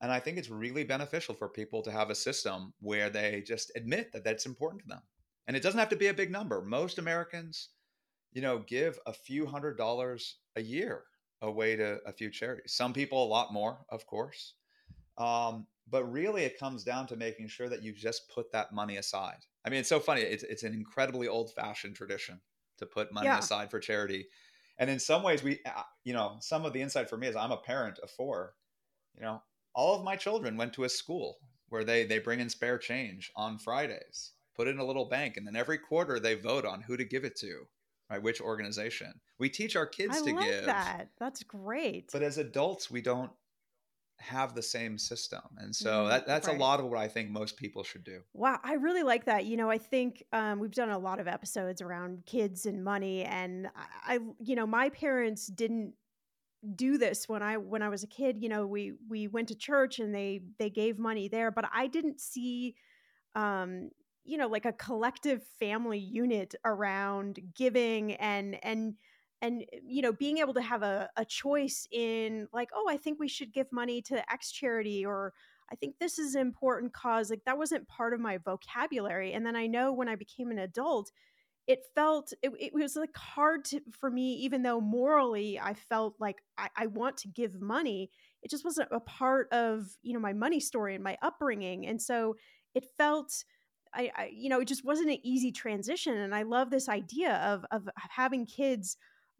[0.00, 3.72] And i think it's really beneficial for people to have a system where they just
[3.74, 5.02] admit that that's important to them.
[5.46, 6.62] And it doesn't have to be a big number.
[6.62, 7.70] Most americans
[8.32, 11.02] you know give a few hundred dollars a year
[11.42, 12.74] away to a few charities.
[12.74, 14.54] Some people a lot more of course.
[15.18, 18.96] Um, but really it comes down to making sure that you just put that money
[18.96, 19.38] aside.
[19.64, 22.40] I mean it's so funny it's, it's an incredibly old fashioned tradition
[22.78, 23.38] to put money yeah.
[23.38, 24.26] aside for charity.
[24.78, 27.36] And in some ways we uh, you know some of the insight for me is
[27.36, 28.54] i'm a parent of four.
[29.14, 29.42] You know
[29.74, 31.38] all of my children went to a school
[31.68, 35.36] where they they bring in spare change on fridays put it in a little bank
[35.36, 37.66] and then every quarter they vote on who to give it to
[38.10, 39.20] right which organization.
[39.38, 40.66] We teach our kids I to give.
[40.66, 41.10] that.
[41.18, 42.10] That's great.
[42.12, 43.30] But as adults we don't
[44.20, 45.40] have the same system.
[45.56, 46.56] And so mm, that, that's right.
[46.56, 48.20] a lot of what I think most people should do.
[48.34, 49.46] Wow, I really like that.
[49.46, 53.24] You know, I think um, we've done a lot of episodes around kids and money,
[53.24, 55.94] and I, I, you know, my parents didn't
[56.76, 58.36] do this when I when I was a kid.
[58.38, 61.86] You know, we we went to church and they they gave money there, but I
[61.86, 62.76] didn't see,
[63.34, 63.90] um,
[64.24, 68.94] you know, like a collective family unit around giving and and
[69.42, 72.96] and eh, you know being able to have a, a choice in like oh i
[72.96, 75.32] think we should give money to x charity or
[75.72, 79.44] i think this is an important cause like that wasn't part of my vocabulary and
[79.44, 81.10] then i know when i became an adult
[81.66, 86.14] it felt it, it was like hard to, for me even though morally i felt
[86.18, 88.10] like I, I want to give money
[88.42, 92.00] it just wasn't a part of you know my money story and my upbringing and
[92.00, 92.36] so
[92.74, 93.44] it felt
[93.92, 97.36] I, I, you know it just wasn't an easy transition and i love this idea
[97.36, 98.96] of of having kids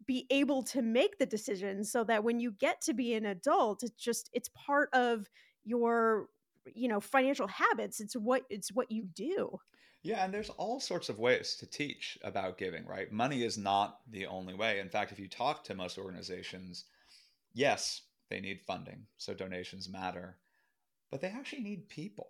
[0.07, 3.83] be able to make the decision so that when you get to be an adult
[3.83, 5.29] it's just it's part of
[5.63, 6.27] your
[6.73, 7.99] you know financial habits.
[7.99, 9.59] It's what it's what you do.
[10.03, 13.11] Yeah and there's all sorts of ways to teach about giving right?
[13.11, 14.79] Money is not the only way.
[14.79, 16.85] In fact if you talk to most organizations
[17.53, 20.37] yes they need funding so donations matter
[21.11, 22.29] but they actually need people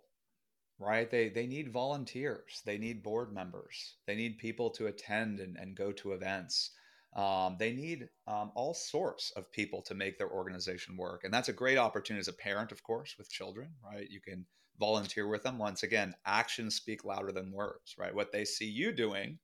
[0.78, 1.10] right?
[1.10, 2.62] They they need volunteers.
[2.64, 3.94] They need board members.
[4.06, 6.72] They need people to attend and, and go to events
[7.14, 11.24] um, they need um, all sorts of people to make their organization work.
[11.24, 14.08] And that's a great opportunity as a parent, of course, with children, right?
[14.08, 14.46] You can
[14.78, 15.58] volunteer with them.
[15.58, 18.14] Once again, actions speak louder than words, right?
[18.14, 19.38] What they see you doing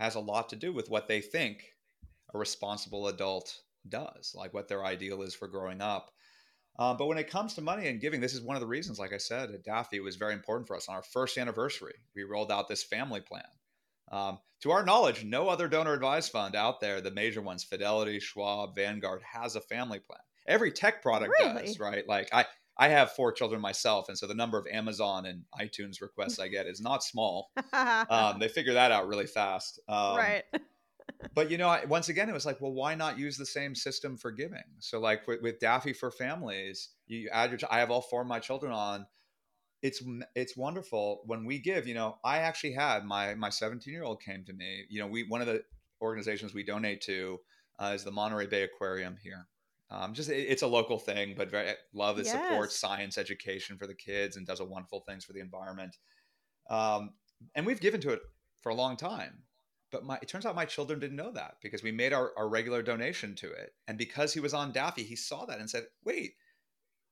[0.00, 1.62] has a lot to do with what they think
[2.34, 6.10] a responsible adult does, like what their ideal is for growing up.
[6.78, 8.98] Um, but when it comes to money and giving, this is one of the reasons,
[8.98, 10.88] like I said, at Daffy, it was very important for us.
[10.88, 13.42] On our first anniversary, we rolled out this family plan
[14.10, 18.18] um, to our knowledge, no other donor advised fund out there, the major ones, Fidelity,
[18.18, 20.20] Schwab, Vanguard, has a family plan.
[20.46, 21.66] Every tech product really?
[21.66, 22.06] does, right?
[22.08, 22.46] Like I,
[22.76, 26.48] I have four children myself, and so the number of Amazon and iTunes requests I
[26.48, 27.50] get is not small.
[27.72, 30.44] um, they figure that out really fast, um, right?
[31.34, 33.74] but you know, I, once again, it was like, well, why not use the same
[33.74, 34.62] system for giving?
[34.78, 37.58] So, like with, with Daffy for Families, you add your.
[37.70, 39.06] I have all four of my children on
[39.82, 40.02] it's
[40.34, 44.20] it's wonderful when we give you know i actually had my my 17 year old
[44.20, 45.62] came to me you know we one of the
[46.00, 47.38] organizations we donate to
[47.78, 49.46] uh, is the monterey bay aquarium here.
[49.90, 52.34] Um, just it, it's a local thing but very love it yes.
[52.34, 55.96] supports science education for the kids and does a wonderful things for the environment.
[56.68, 57.14] Um,
[57.54, 58.20] and we've given to it
[58.60, 59.44] for a long time
[59.90, 62.46] but my, it turns out my children didn't know that because we made our, our
[62.46, 63.72] regular donation to it.
[63.86, 66.34] And because he was on daffy he saw that and said wait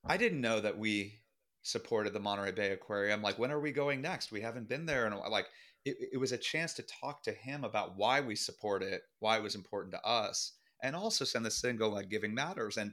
[0.05, 1.15] i didn't know that we
[1.67, 3.23] supported the Monterey Bay Aquarium.
[3.23, 4.31] Like, when are we going next?
[4.31, 5.05] We haven't been there.
[5.07, 5.47] And like,
[5.85, 9.37] it, it was a chance to talk to him about why we support it, why
[9.37, 12.77] it was important to us, and also send the signal like giving matters.
[12.77, 12.93] And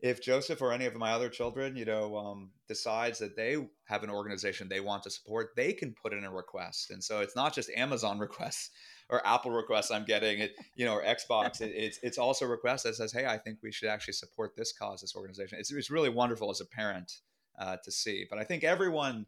[0.00, 4.02] if Joseph or any of my other children, you know, um, decides that they have
[4.02, 6.90] an organization they want to support, they can put in a request.
[6.90, 8.68] And so it's not just Amazon requests
[9.08, 11.62] or Apple requests I'm getting, it, you know, or Xbox.
[11.62, 14.74] It, it's it's also requests that says, hey, I think we should actually support this
[14.74, 15.58] cause, this organization.
[15.58, 17.20] It's it's really wonderful as a parent
[17.58, 18.26] uh, to see.
[18.28, 19.26] But I think everyone,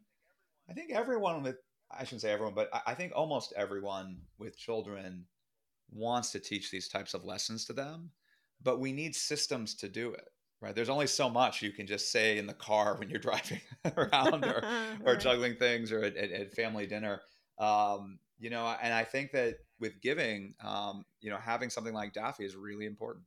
[0.69, 1.57] I think everyone with
[1.91, 5.27] I shouldn't say everyone, but I think almost everyone with children
[5.91, 8.11] wants to teach these types of lessons to them,
[8.63, 10.29] but we need systems to do it.
[10.61, 10.75] Right.
[10.75, 13.61] There's only so much you can just say in the car when you're driving
[13.97, 14.65] around or,
[15.05, 15.21] or right.
[15.21, 17.21] juggling things or at, at family dinner.
[17.59, 22.15] Um, you know, and I think that with giving, um, you know, having something like
[22.15, 23.27] Daffy is really important.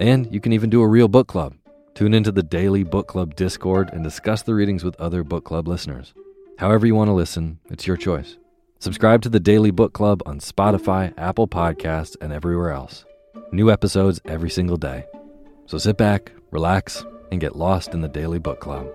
[0.00, 1.54] And you can even do a real book club.
[1.94, 5.68] Tune into the daily book club Discord and discuss the readings with other book club
[5.68, 6.14] listeners.
[6.58, 8.38] However, you want to listen, it's your choice.
[8.78, 13.04] Subscribe to the Daily Book Club on Spotify, Apple Podcasts, and everywhere else.
[13.52, 15.04] New episodes every single day.
[15.66, 18.86] So sit back, relax, and get lost in the Daily Book Club.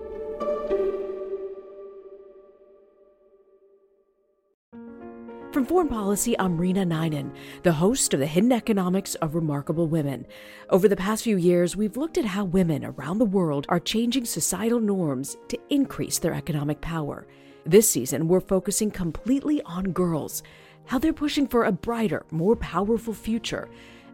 [5.56, 7.34] From Foreign Policy, I'm Reena Ninan,
[7.64, 10.28] the host of The Hidden Economics of Remarkable Women.
[10.70, 14.26] Over the past few years, we've looked at how women around the world are changing
[14.26, 17.26] societal norms to increase their economic power.
[17.66, 20.44] This season, we're focusing completely on girls,
[20.88, 23.70] how they're pushing for a brighter, more powerful future,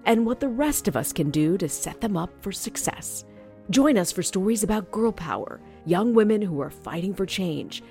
[0.05, 3.25] and what the rest of us can do to set them up for success.
[3.71, 7.81] Join us for stories about girl power, young women who are fighting for change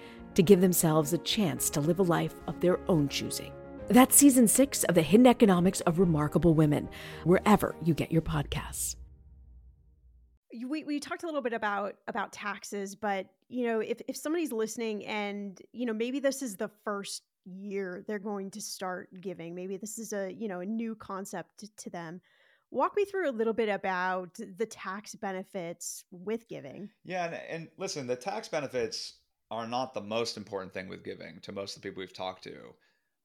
[0.41, 3.53] to give themselves a chance to live a life of their own choosing.
[3.89, 6.89] That's season six of The Hidden Economics of Remarkable Women,
[7.25, 8.97] wherever you get your podcasts.
[10.67, 14.51] We, we talked a little bit about about taxes, but you know, if, if somebody's
[14.51, 19.55] listening and you know maybe this is the first year they're going to start giving,
[19.55, 22.21] maybe this is a you know a new concept to, to them.
[22.71, 26.89] Walk me through a little bit about the tax benefits with giving.
[27.05, 29.20] Yeah, and, and listen, the tax benefits
[29.51, 32.45] are not the most important thing with giving to most of the people we've talked
[32.45, 32.75] to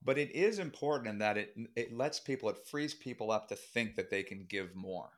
[0.04, 3.56] but it is important in that it it lets people it frees people up to
[3.56, 5.10] think that they can give more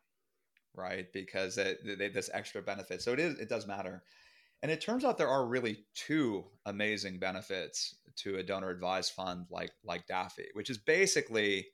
[0.78, 1.12] right?
[1.12, 3.02] Because it, they, this extra benefit.
[3.02, 4.04] So it is it does matter.
[4.64, 9.46] And it turns out there are really two amazing benefits to a donor advised fund
[9.52, 11.68] like like daffy which is basically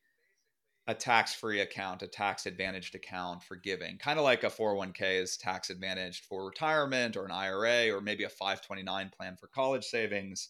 [0.87, 6.25] a tax-free account, a tax-advantaged account for giving, kind of like a 401k is tax-advantaged
[6.25, 10.49] for retirement or an IRA or maybe a 529 plan for college savings.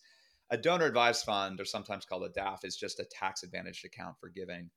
[0.49, 4.29] A donor advised fund, or sometimes called a DAF, is just a tax-advantaged account for
[4.29, 4.69] giving.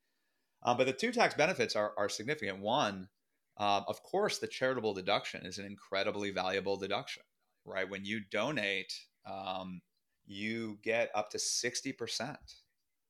[0.63, 2.59] Um, but the two tax benefits are, are significant.
[2.59, 3.09] One,
[3.57, 7.23] uh, of course, the charitable deduction is an incredibly valuable deduction,
[7.65, 7.89] right?
[7.89, 8.93] When you donate,
[9.25, 9.81] um,
[10.25, 12.37] you get up to 60%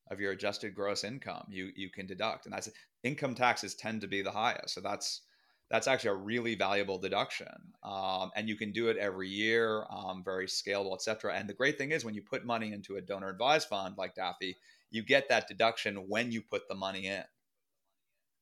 [0.10, 2.46] of your adjusted gross income you you can deduct.
[2.46, 2.70] And that's
[3.04, 4.74] income taxes tend to be the highest.
[4.74, 5.22] So that's
[5.70, 7.74] that's actually a really valuable deduction.
[7.84, 11.78] Um, and you can do it every year um, very scalable etc and the great
[11.78, 14.56] thing is when you put money into a donor advised fund like daffy
[14.90, 17.24] you get that deduction when you put the money in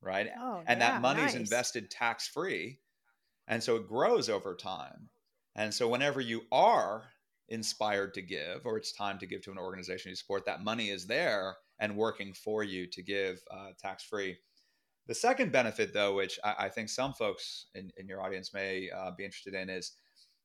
[0.00, 0.28] right?
[0.38, 1.30] Oh, and yeah, that money nice.
[1.30, 2.78] is invested tax free
[3.48, 5.08] and so it grows over time.
[5.54, 7.04] And so whenever you are
[7.48, 10.90] inspired to give or it's time to give to an organization you support that money
[10.90, 14.36] is there and working for you to give uh, tax free
[15.06, 18.90] the second benefit though which i, I think some folks in, in your audience may
[18.90, 19.92] uh, be interested in is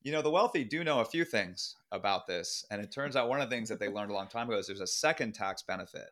[0.04, 3.30] you know the wealthy do know a few things about this and it turns out
[3.30, 5.34] one of the things that they learned a long time ago is there's a second
[5.34, 6.12] tax benefit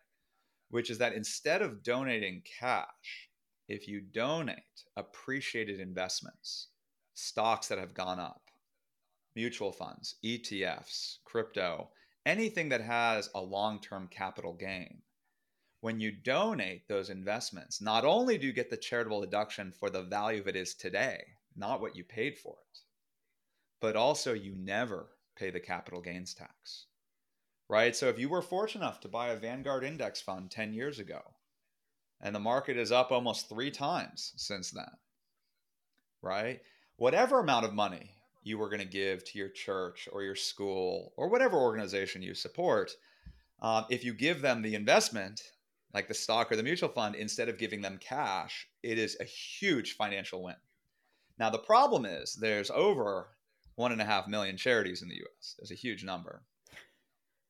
[0.70, 3.30] which is that instead of donating cash
[3.68, 4.58] if you donate
[4.98, 6.70] appreciated investments
[7.14, 8.49] stocks that have gone up
[9.40, 11.88] mutual funds, ETFs, crypto,
[12.26, 15.02] anything that has a long term capital gain.
[15.80, 20.04] When you donate those investments, not only do you get the charitable deduction for the
[20.04, 21.24] value of it is today,
[21.56, 22.80] not what you paid for it,
[23.80, 26.88] but also you never pay the capital gains tax.
[27.70, 27.96] Right?
[27.96, 31.22] So if you were fortunate enough to buy a Vanguard index fund 10 years ago,
[32.20, 34.92] and the market is up almost three times since then,
[36.22, 36.60] right?
[36.98, 38.19] Whatever amount of money
[38.50, 42.34] you were going to give to your church or your school or whatever organization you
[42.34, 42.92] support,
[43.62, 45.42] um, if you give them the investment,
[45.94, 49.24] like the stock or the mutual fund, instead of giving them cash, it is a
[49.24, 50.56] huge financial win.
[51.38, 53.30] Now, the problem is there's over
[53.76, 55.56] one and a half million charities in the US.
[55.58, 56.44] There's a huge number.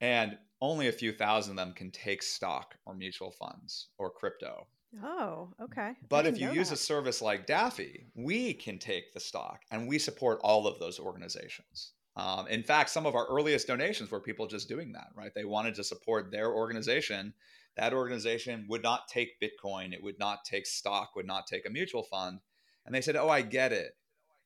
[0.02, 4.68] And only a few thousand of them can take stock or mutual funds or crypto.
[5.04, 5.94] Oh, okay.
[6.10, 6.76] But if you use that.
[6.76, 11.00] a service like Daffy, we can take the stock and we support all of those
[11.00, 11.94] organizations.
[12.16, 15.32] Um, in fact, some of our earliest donations were people just doing that, right?
[15.34, 17.34] They wanted to support their organization.
[17.78, 21.72] That organization would not take Bitcoin, it would not take stock, would not take a
[21.72, 22.40] mutual fund.
[22.86, 23.92] And they said, Oh, I get it.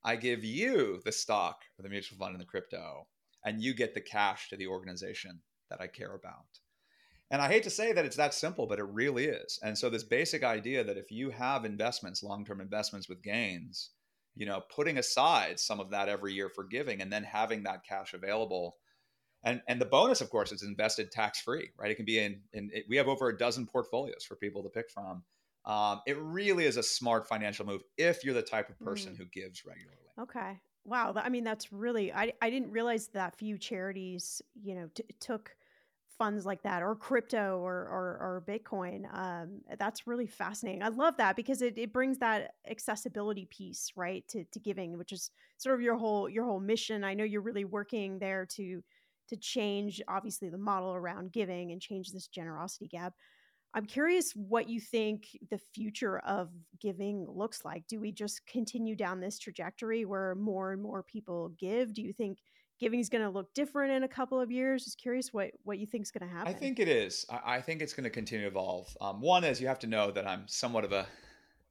[0.03, 3.07] I give you the stock or the mutual fund and the crypto,
[3.45, 6.59] and you get the cash to the organization that I care about.
[7.33, 9.59] And I hate to say that it's that simple, but it really is.
[9.63, 13.89] And so, this basic idea that if you have investments, long term investments with gains,
[14.35, 17.83] you know, putting aside some of that every year for giving and then having that
[17.89, 18.75] cash available.
[19.43, 21.89] And, and the bonus, of course, is invested tax free, right?
[21.89, 24.69] It can be in, in it, we have over a dozen portfolios for people to
[24.69, 25.23] pick from.
[25.65, 29.17] Um, it really is a smart financial move if you're the type of person mm.
[29.17, 29.97] who gives regularly.
[30.19, 30.59] Okay.
[30.85, 31.13] Wow.
[31.15, 35.55] I mean, that's really, I, I didn't realize that few charities, you know, t- took
[36.17, 39.05] funds like that or crypto or, or, or Bitcoin.
[39.13, 40.83] Um, that's really fascinating.
[40.83, 44.27] I love that because it, it brings that accessibility piece, right.
[44.29, 47.03] To, to giving, which is sort of your whole, your whole mission.
[47.03, 48.81] I know you're really working there to,
[49.29, 53.13] to change obviously the model around giving and change this generosity gap.
[53.75, 56.49] I'm curious what you think the future of
[56.79, 57.87] giving looks like.
[57.87, 61.93] Do we just continue down this trajectory where more and more people give?
[61.93, 62.37] Do you think
[62.83, 64.83] giving is going to look different in a couple of years?
[64.83, 66.53] Just curious what what you think is going to happen.
[66.53, 67.25] I think it is.
[67.29, 68.95] I think it's going to continue to evolve.
[69.01, 71.07] Um, one is you have to know that I'm somewhat of a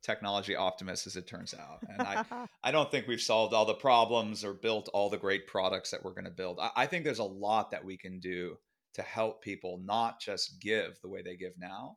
[0.02, 2.24] technology optimist, as it turns out, and I
[2.64, 6.04] I don't think we've solved all the problems or built all the great products that
[6.04, 6.58] we're going to build.
[6.60, 8.56] I, I think there's a lot that we can do
[8.94, 11.96] to help people not just give the way they give now,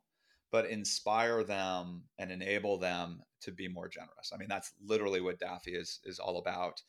[0.50, 4.32] but inspire them and enable them to be more generous.
[4.32, 6.82] I mean, that's literally what Daffy is is all about.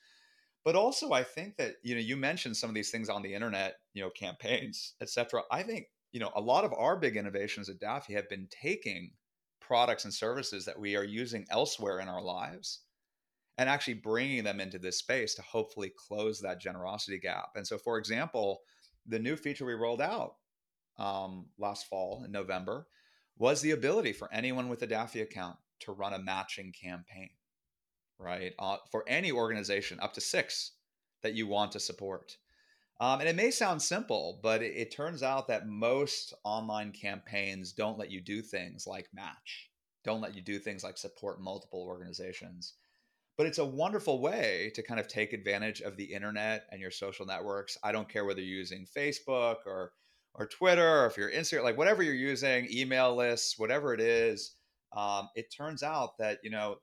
[0.67, 3.33] But also, I think that you know you mentioned some of these things on the
[3.33, 5.43] internet, you know, campaigns, etc.
[5.49, 9.11] I think you know a lot of our big innovations at Daffy have been taking
[9.61, 12.81] products and services that we are using elsewhere in our lives
[13.57, 17.51] and actually bringing them into this space to hopefully close that generosity gap.
[17.55, 18.59] And so, for example,
[19.05, 20.33] the new feature we rolled out
[20.99, 22.87] um, last fall in November
[23.37, 27.29] was the ability for anyone with a Daffy account to run a matching campaign,
[28.19, 28.53] right?
[28.59, 30.71] Uh, for any organization, up to six
[31.23, 32.37] that you want to support.
[32.99, 37.71] Um, and it may sound simple, but it, it turns out that most online campaigns
[37.71, 39.69] don't let you do things like match,
[40.03, 42.73] don't let you do things like support multiple organizations.
[43.37, 46.89] But it's a wonderful way to kind of take advantage of the internet and your
[46.89, 47.77] social networks.
[47.83, 49.93] I don't care whether you're using Facebook or
[50.33, 54.55] or Twitter, or if you're Instagram, like whatever you're using, email lists, whatever it is,
[54.95, 56.77] um, it turns out that you know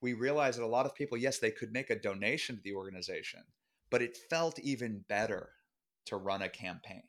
[0.00, 2.74] we realized that a lot of people, yes, they could make a donation to the
[2.74, 3.40] organization,
[3.90, 5.50] but it felt even better
[6.06, 7.02] to run a campaign,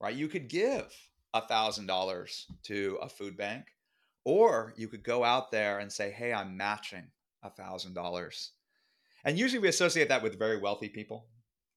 [0.00, 0.14] right?
[0.14, 0.92] You could give
[1.34, 3.66] a thousand dollars to a food bank,
[4.24, 7.10] or you could go out there and say, "Hey, I'm matching
[7.42, 8.52] a thousand dollars."
[9.24, 11.26] And usually we associate that with very wealthy people,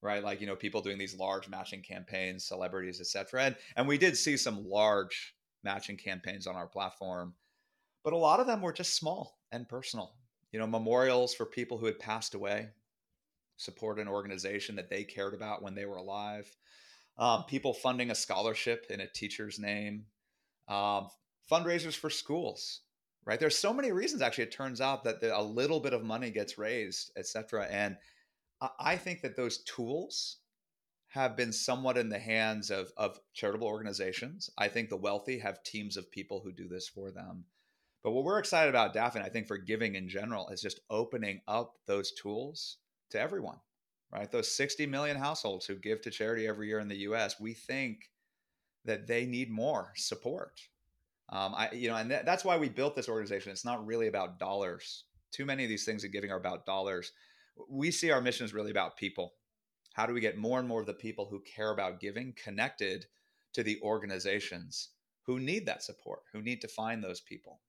[0.01, 0.23] right?
[0.23, 3.43] Like, you know, people doing these large matching campaigns, celebrities, etc.
[3.43, 7.35] And, and we did see some large matching campaigns on our platform,
[8.03, 10.15] but a lot of them were just small and personal.
[10.51, 12.69] You know, memorials for people who had passed away,
[13.57, 16.53] support an organization that they cared about when they were alive,
[17.17, 20.05] um, people funding a scholarship in a teacher's name,
[20.67, 21.09] um,
[21.49, 22.81] fundraisers for schools,
[23.25, 23.39] right?
[23.39, 24.21] There's so many reasons.
[24.21, 27.65] Actually, it turns out that a little bit of money gets raised, et cetera.
[27.65, 27.97] And
[28.79, 30.37] I think that those tools
[31.09, 34.49] have been somewhat in the hands of, of charitable organizations.
[34.57, 37.45] I think the wealthy have teams of people who do this for them.
[38.03, 41.41] But what we're excited about, Daffy, I think for giving in general, is just opening
[41.47, 42.77] up those tools
[43.11, 43.57] to everyone,
[44.11, 44.31] right?
[44.31, 48.09] Those 60 million households who give to charity every year in the US, we think
[48.85, 50.61] that they need more support.
[51.29, 53.51] Um, I, you know, and th- that's why we built this organization.
[53.51, 55.05] It's not really about dollars.
[55.31, 57.11] Too many of these things of giving are about dollars
[57.69, 59.33] we see our mission is really about people.
[59.93, 63.05] How do we get more and more of the people who care about giving connected
[63.53, 64.89] to the organizations
[65.25, 67.59] who need that support, who need to find those people?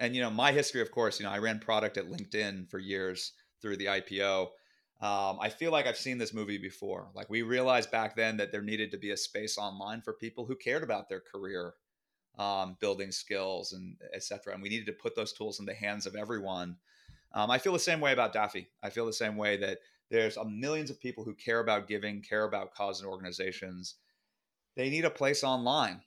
[0.00, 2.80] And you know, my history, of course, you know, I ran product at LinkedIn for
[2.80, 4.48] years through the IPO.
[5.02, 7.10] Um, I feel like I've seen this movie before.
[7.14, 10.46] Like we realized back then that there needed to be a space online for people
[10.46, 11.74] who cared about their career,
[12.38, 14.54] um, building skills and etc.
[14.54, 16.78] And we needed to put those tools in the hands of everyone
[17.32, 18.70] Um, I feel the same way about Daffy.
[18.82, 19.80] I feel the same way that
[20.10, 23.96] there's a millions of people who care about giving, care about cause and organizations.
[24.76, 26.02] They need a place online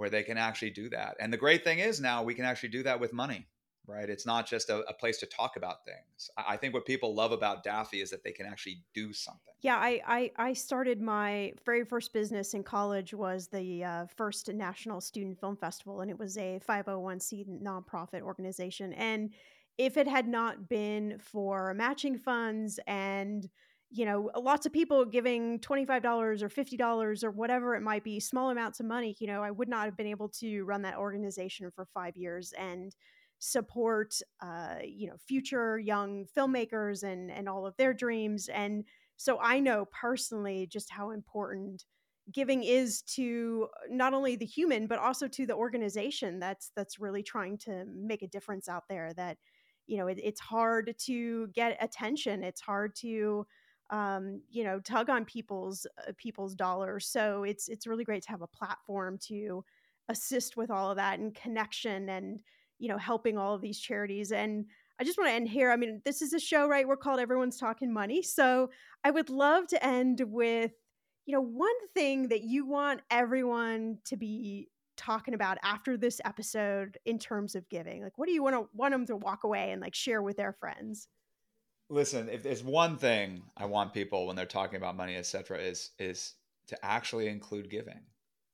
[0.00, 1.14] where they can actually do that.
[1.20, 3.46] And the great thing is now we can actually do that with money,
[3.86, 4.08] right?
[4.08, 6.30] It's not just a, a place to talk about things.
[6.38, 9.52] I, I think what people love about Daffy is that they can actually do something.
[9.60, 14.50] Yeah, I, I, I started my very first business in college was the uh, first
[14.50, 18.94] National Student Film Festival, and it was a 501c nonprofit organization.
[18.94, 19.34] And
[19.76, 23.50] if it had not been for matching funds and
[23.90, 28.50] you know lots of people giving $25 or $50 or whatever it might be small
[28.50, 31.70] amounts of money you know i would not have been able to run that organization
[31.70, 32.94] for five years and
[33.38, 38.48] support uh, you know future young filmmakers and and all of their dreams.
[38.48, 38.84] And
[39.16, 41.84] so i know personally just how important
[42.32, 47.22] giving is to not only the human but also to the organization that's that's really
[47.22, 49.36] trying to make a difference out there that
[49.86, 52.44] you know it, it's hard to get attention.
[52.44, 53.46] It's hard to
[53.90, 58.30] um, you know tug on people's uh, people's dollars so it's it's really great to
[58.30, 59.64] have a platform to
[60.08, 62.42] assist with all of that and connection and
[62.78, 64.64] you know helping all of these charities and
[65.00, 67.20] i just want to end here i mean this is a show right we're called
[67.20, 68.70] everyone's talking money so
[69.04, 70.72] i would love to end with
[71.26, 74.68] you know one thing that you want everyone to be
[75.00, 78.02] talking about after this episode in terms of giving?
[78.02, 80.36] Like, what do you want to want them to walk away and like share with
[80.36, 81.08] their friends?
[81.90, 85.90] Listen, if there's one thing I want people when they're talking about money, etc., is
[85.98, 86.34] is
[86.68, 88.00] to actually include giving.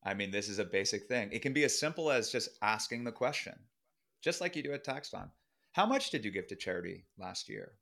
[0.02, 1.28] I mean, this is a basic thing.
[1.30, 3.54] It can be as simple as just asking the question,
[4.22, 5.30] just like you do at tax time.
[5.72, 7.72] How much did you give to charity last year?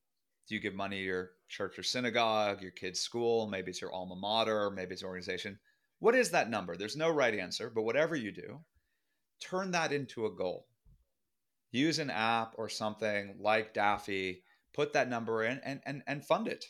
[0.48, 3.46] Do you give money to your church or synagogue, your kid's school?
[3.46, 5.60] Maybe it's your alma mater, maybe it's an organization.
[6.00, 6.76] What is that number?
[6.76, 8.60] There's no right answer, but whatever you do,
[9.40, 10.66] turn that into a goal.
[11.70, 14.42] Use an app or something like Daffy,
[14.74, 16.66] put that number in and, and, and fund it.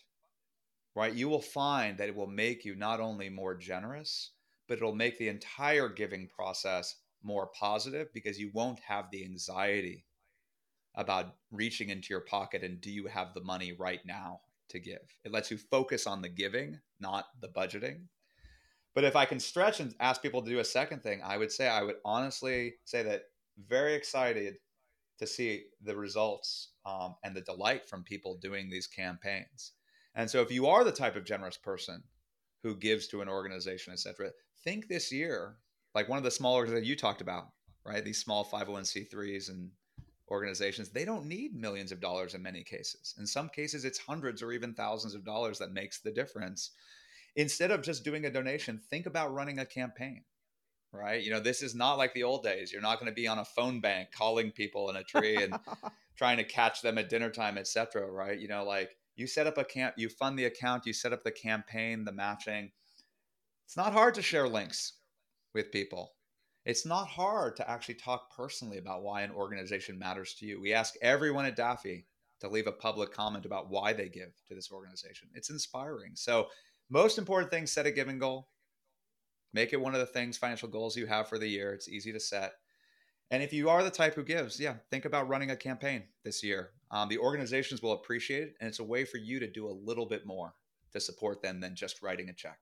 [0.95, 1.13] Right?
[1.13, 4.31] You will find that it will make you not only more generous,
[4.69, 10.05] but it'll make the entire giving process more positive because you won't have the anxiety
[10.95, 15.03] about reaching into your pocket and do you have the money right now to give.
[15.25, 18.03] It lets you focus on the giving, not the budgeting.
[18.95, 21.51] But if I can stretch and ask people to do a second thing, I would
[21.51, 23.25] say I would honestly say that
[23.69, 24.59] very excited
[25.19, 29.73] to see the results um, and the delight from people doing these campaigns.
[30.15, 32.03] And so, if you are the type of generous person
[32.63, 34.31] who gives to an organization, etc.,
[34.65, 35.57] think this year
[35.95, 37.49] like one of the smaller that you talked about,
[37.87, 38.05] right?
[38.05, 39.71] These small 501c3s and
[40.31, 43.15] organizations, they don't need millions of dollars in many cases.
[43.19, 46.71] In some cases, it's hundreds or even thousands of dollars that makes the difference
[47.37, 50.23] instead of just doing a donation, think about running a campaign.
[50.95, 51.23] Right.
[51.23, 52.73] You know, this is not like the old days.
[52.73, 55.59] You're not going to be on a phone bank calling people in a tree and
[56.17, 58.09] trying to catch them at dinner time, etc.
[58.09, 58.39] Right.
[58.39, 61.25] You know, like you set up a camp, you fund the account, you set up
[61.25, 62.71] the campaign, the matching.
[63.67, 64.95] It's not hard to share links
[65.53, 66.13] with people.
[66.65, 70.61] It's not hard to actually talk personally about why an organization matters to you.
[70.61, 72.07] We ask everyone at Daffy
[72.41, 75.29] to leave a public comment about why they give to this organization.
[75.35, 76.13] It's inspiring.
[76.15, 76.49] So
[76.91, 78.49] most important thing set a giving goal.
[79.55, 81.73] Make it one of the things, financial goals you have for the year.
[81.73, 82.55] It's easy to set.
[83.31, 86.43] And if you are the type who gives, yeah, think about running a campaign this
[86.43, 86.71] year.
[86.91, 89.71] Um, the organizations will appreciate it, and it's a way for you to do a
[89.71, 90.55] little bit more
[90.93, 92.59] to support them than just writing a check.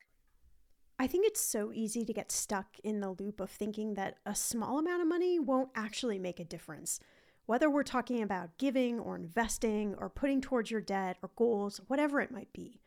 [0.99, 4.34] I think it's so easy to get stuck in the loop of thinking that a
[4.34, 7.01] small amount of money won't actually make a difference.
[7.47, 12.20] Whether we're talking about giving or investing or putting towards your debt or goals, whatever
[12.20, 12.80] it might be.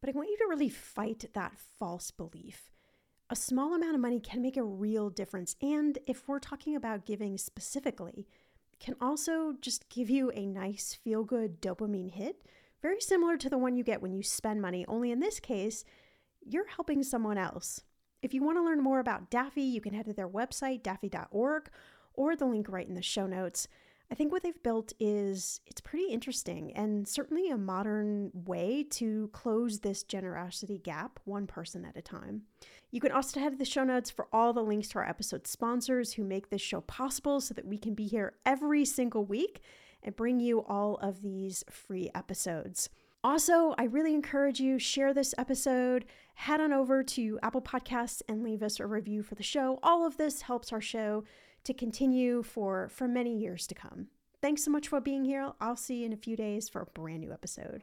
[0.00, 2.73] But I want you to really fight that false belief.
[3.34, 5.56] A small amount of money can make a real difference.
[5.60, 8.28] And if we're talking about giving specifically,
[8.78, 12.44] can also just give you a nice feel good dopamine hit,
[12.80, 15.84] very similar to the one you get when you spend money, only in this case,
[16.46, 17.80] you're helping someone else.
[18.22, 21.70] If you want to learn more about Daffy, you can head to their website, daffy.org,
[22.12, 23.66] or the link right in the show notes.
[24.14, 29.28] I think what they've built is it's pretty interesting and certainly a modern way to
[29.32, 32.42] close this generosity gap one person at a time.
[32.92, 35.48] You can also head to the show notes for all the links to our episode
[35.48, 39.62] sponsors who make this show possible so that we can be here every single week
[40.04, 42.90] and bring you all of these free episodes.
[43.24, 46.04] Also, I really encourage you share this episode,
[46.34, 49.80] head on over to Apple Podcasts and leave us a review for the show.
[49.82, 51.24] All of this helps our show
[51.64, 54.08] to continue for for many years to come.
[54.40, 55.52] Thanks so much for being here.
[55.60, 57.82] I'll see you in a few days for a brand new episode.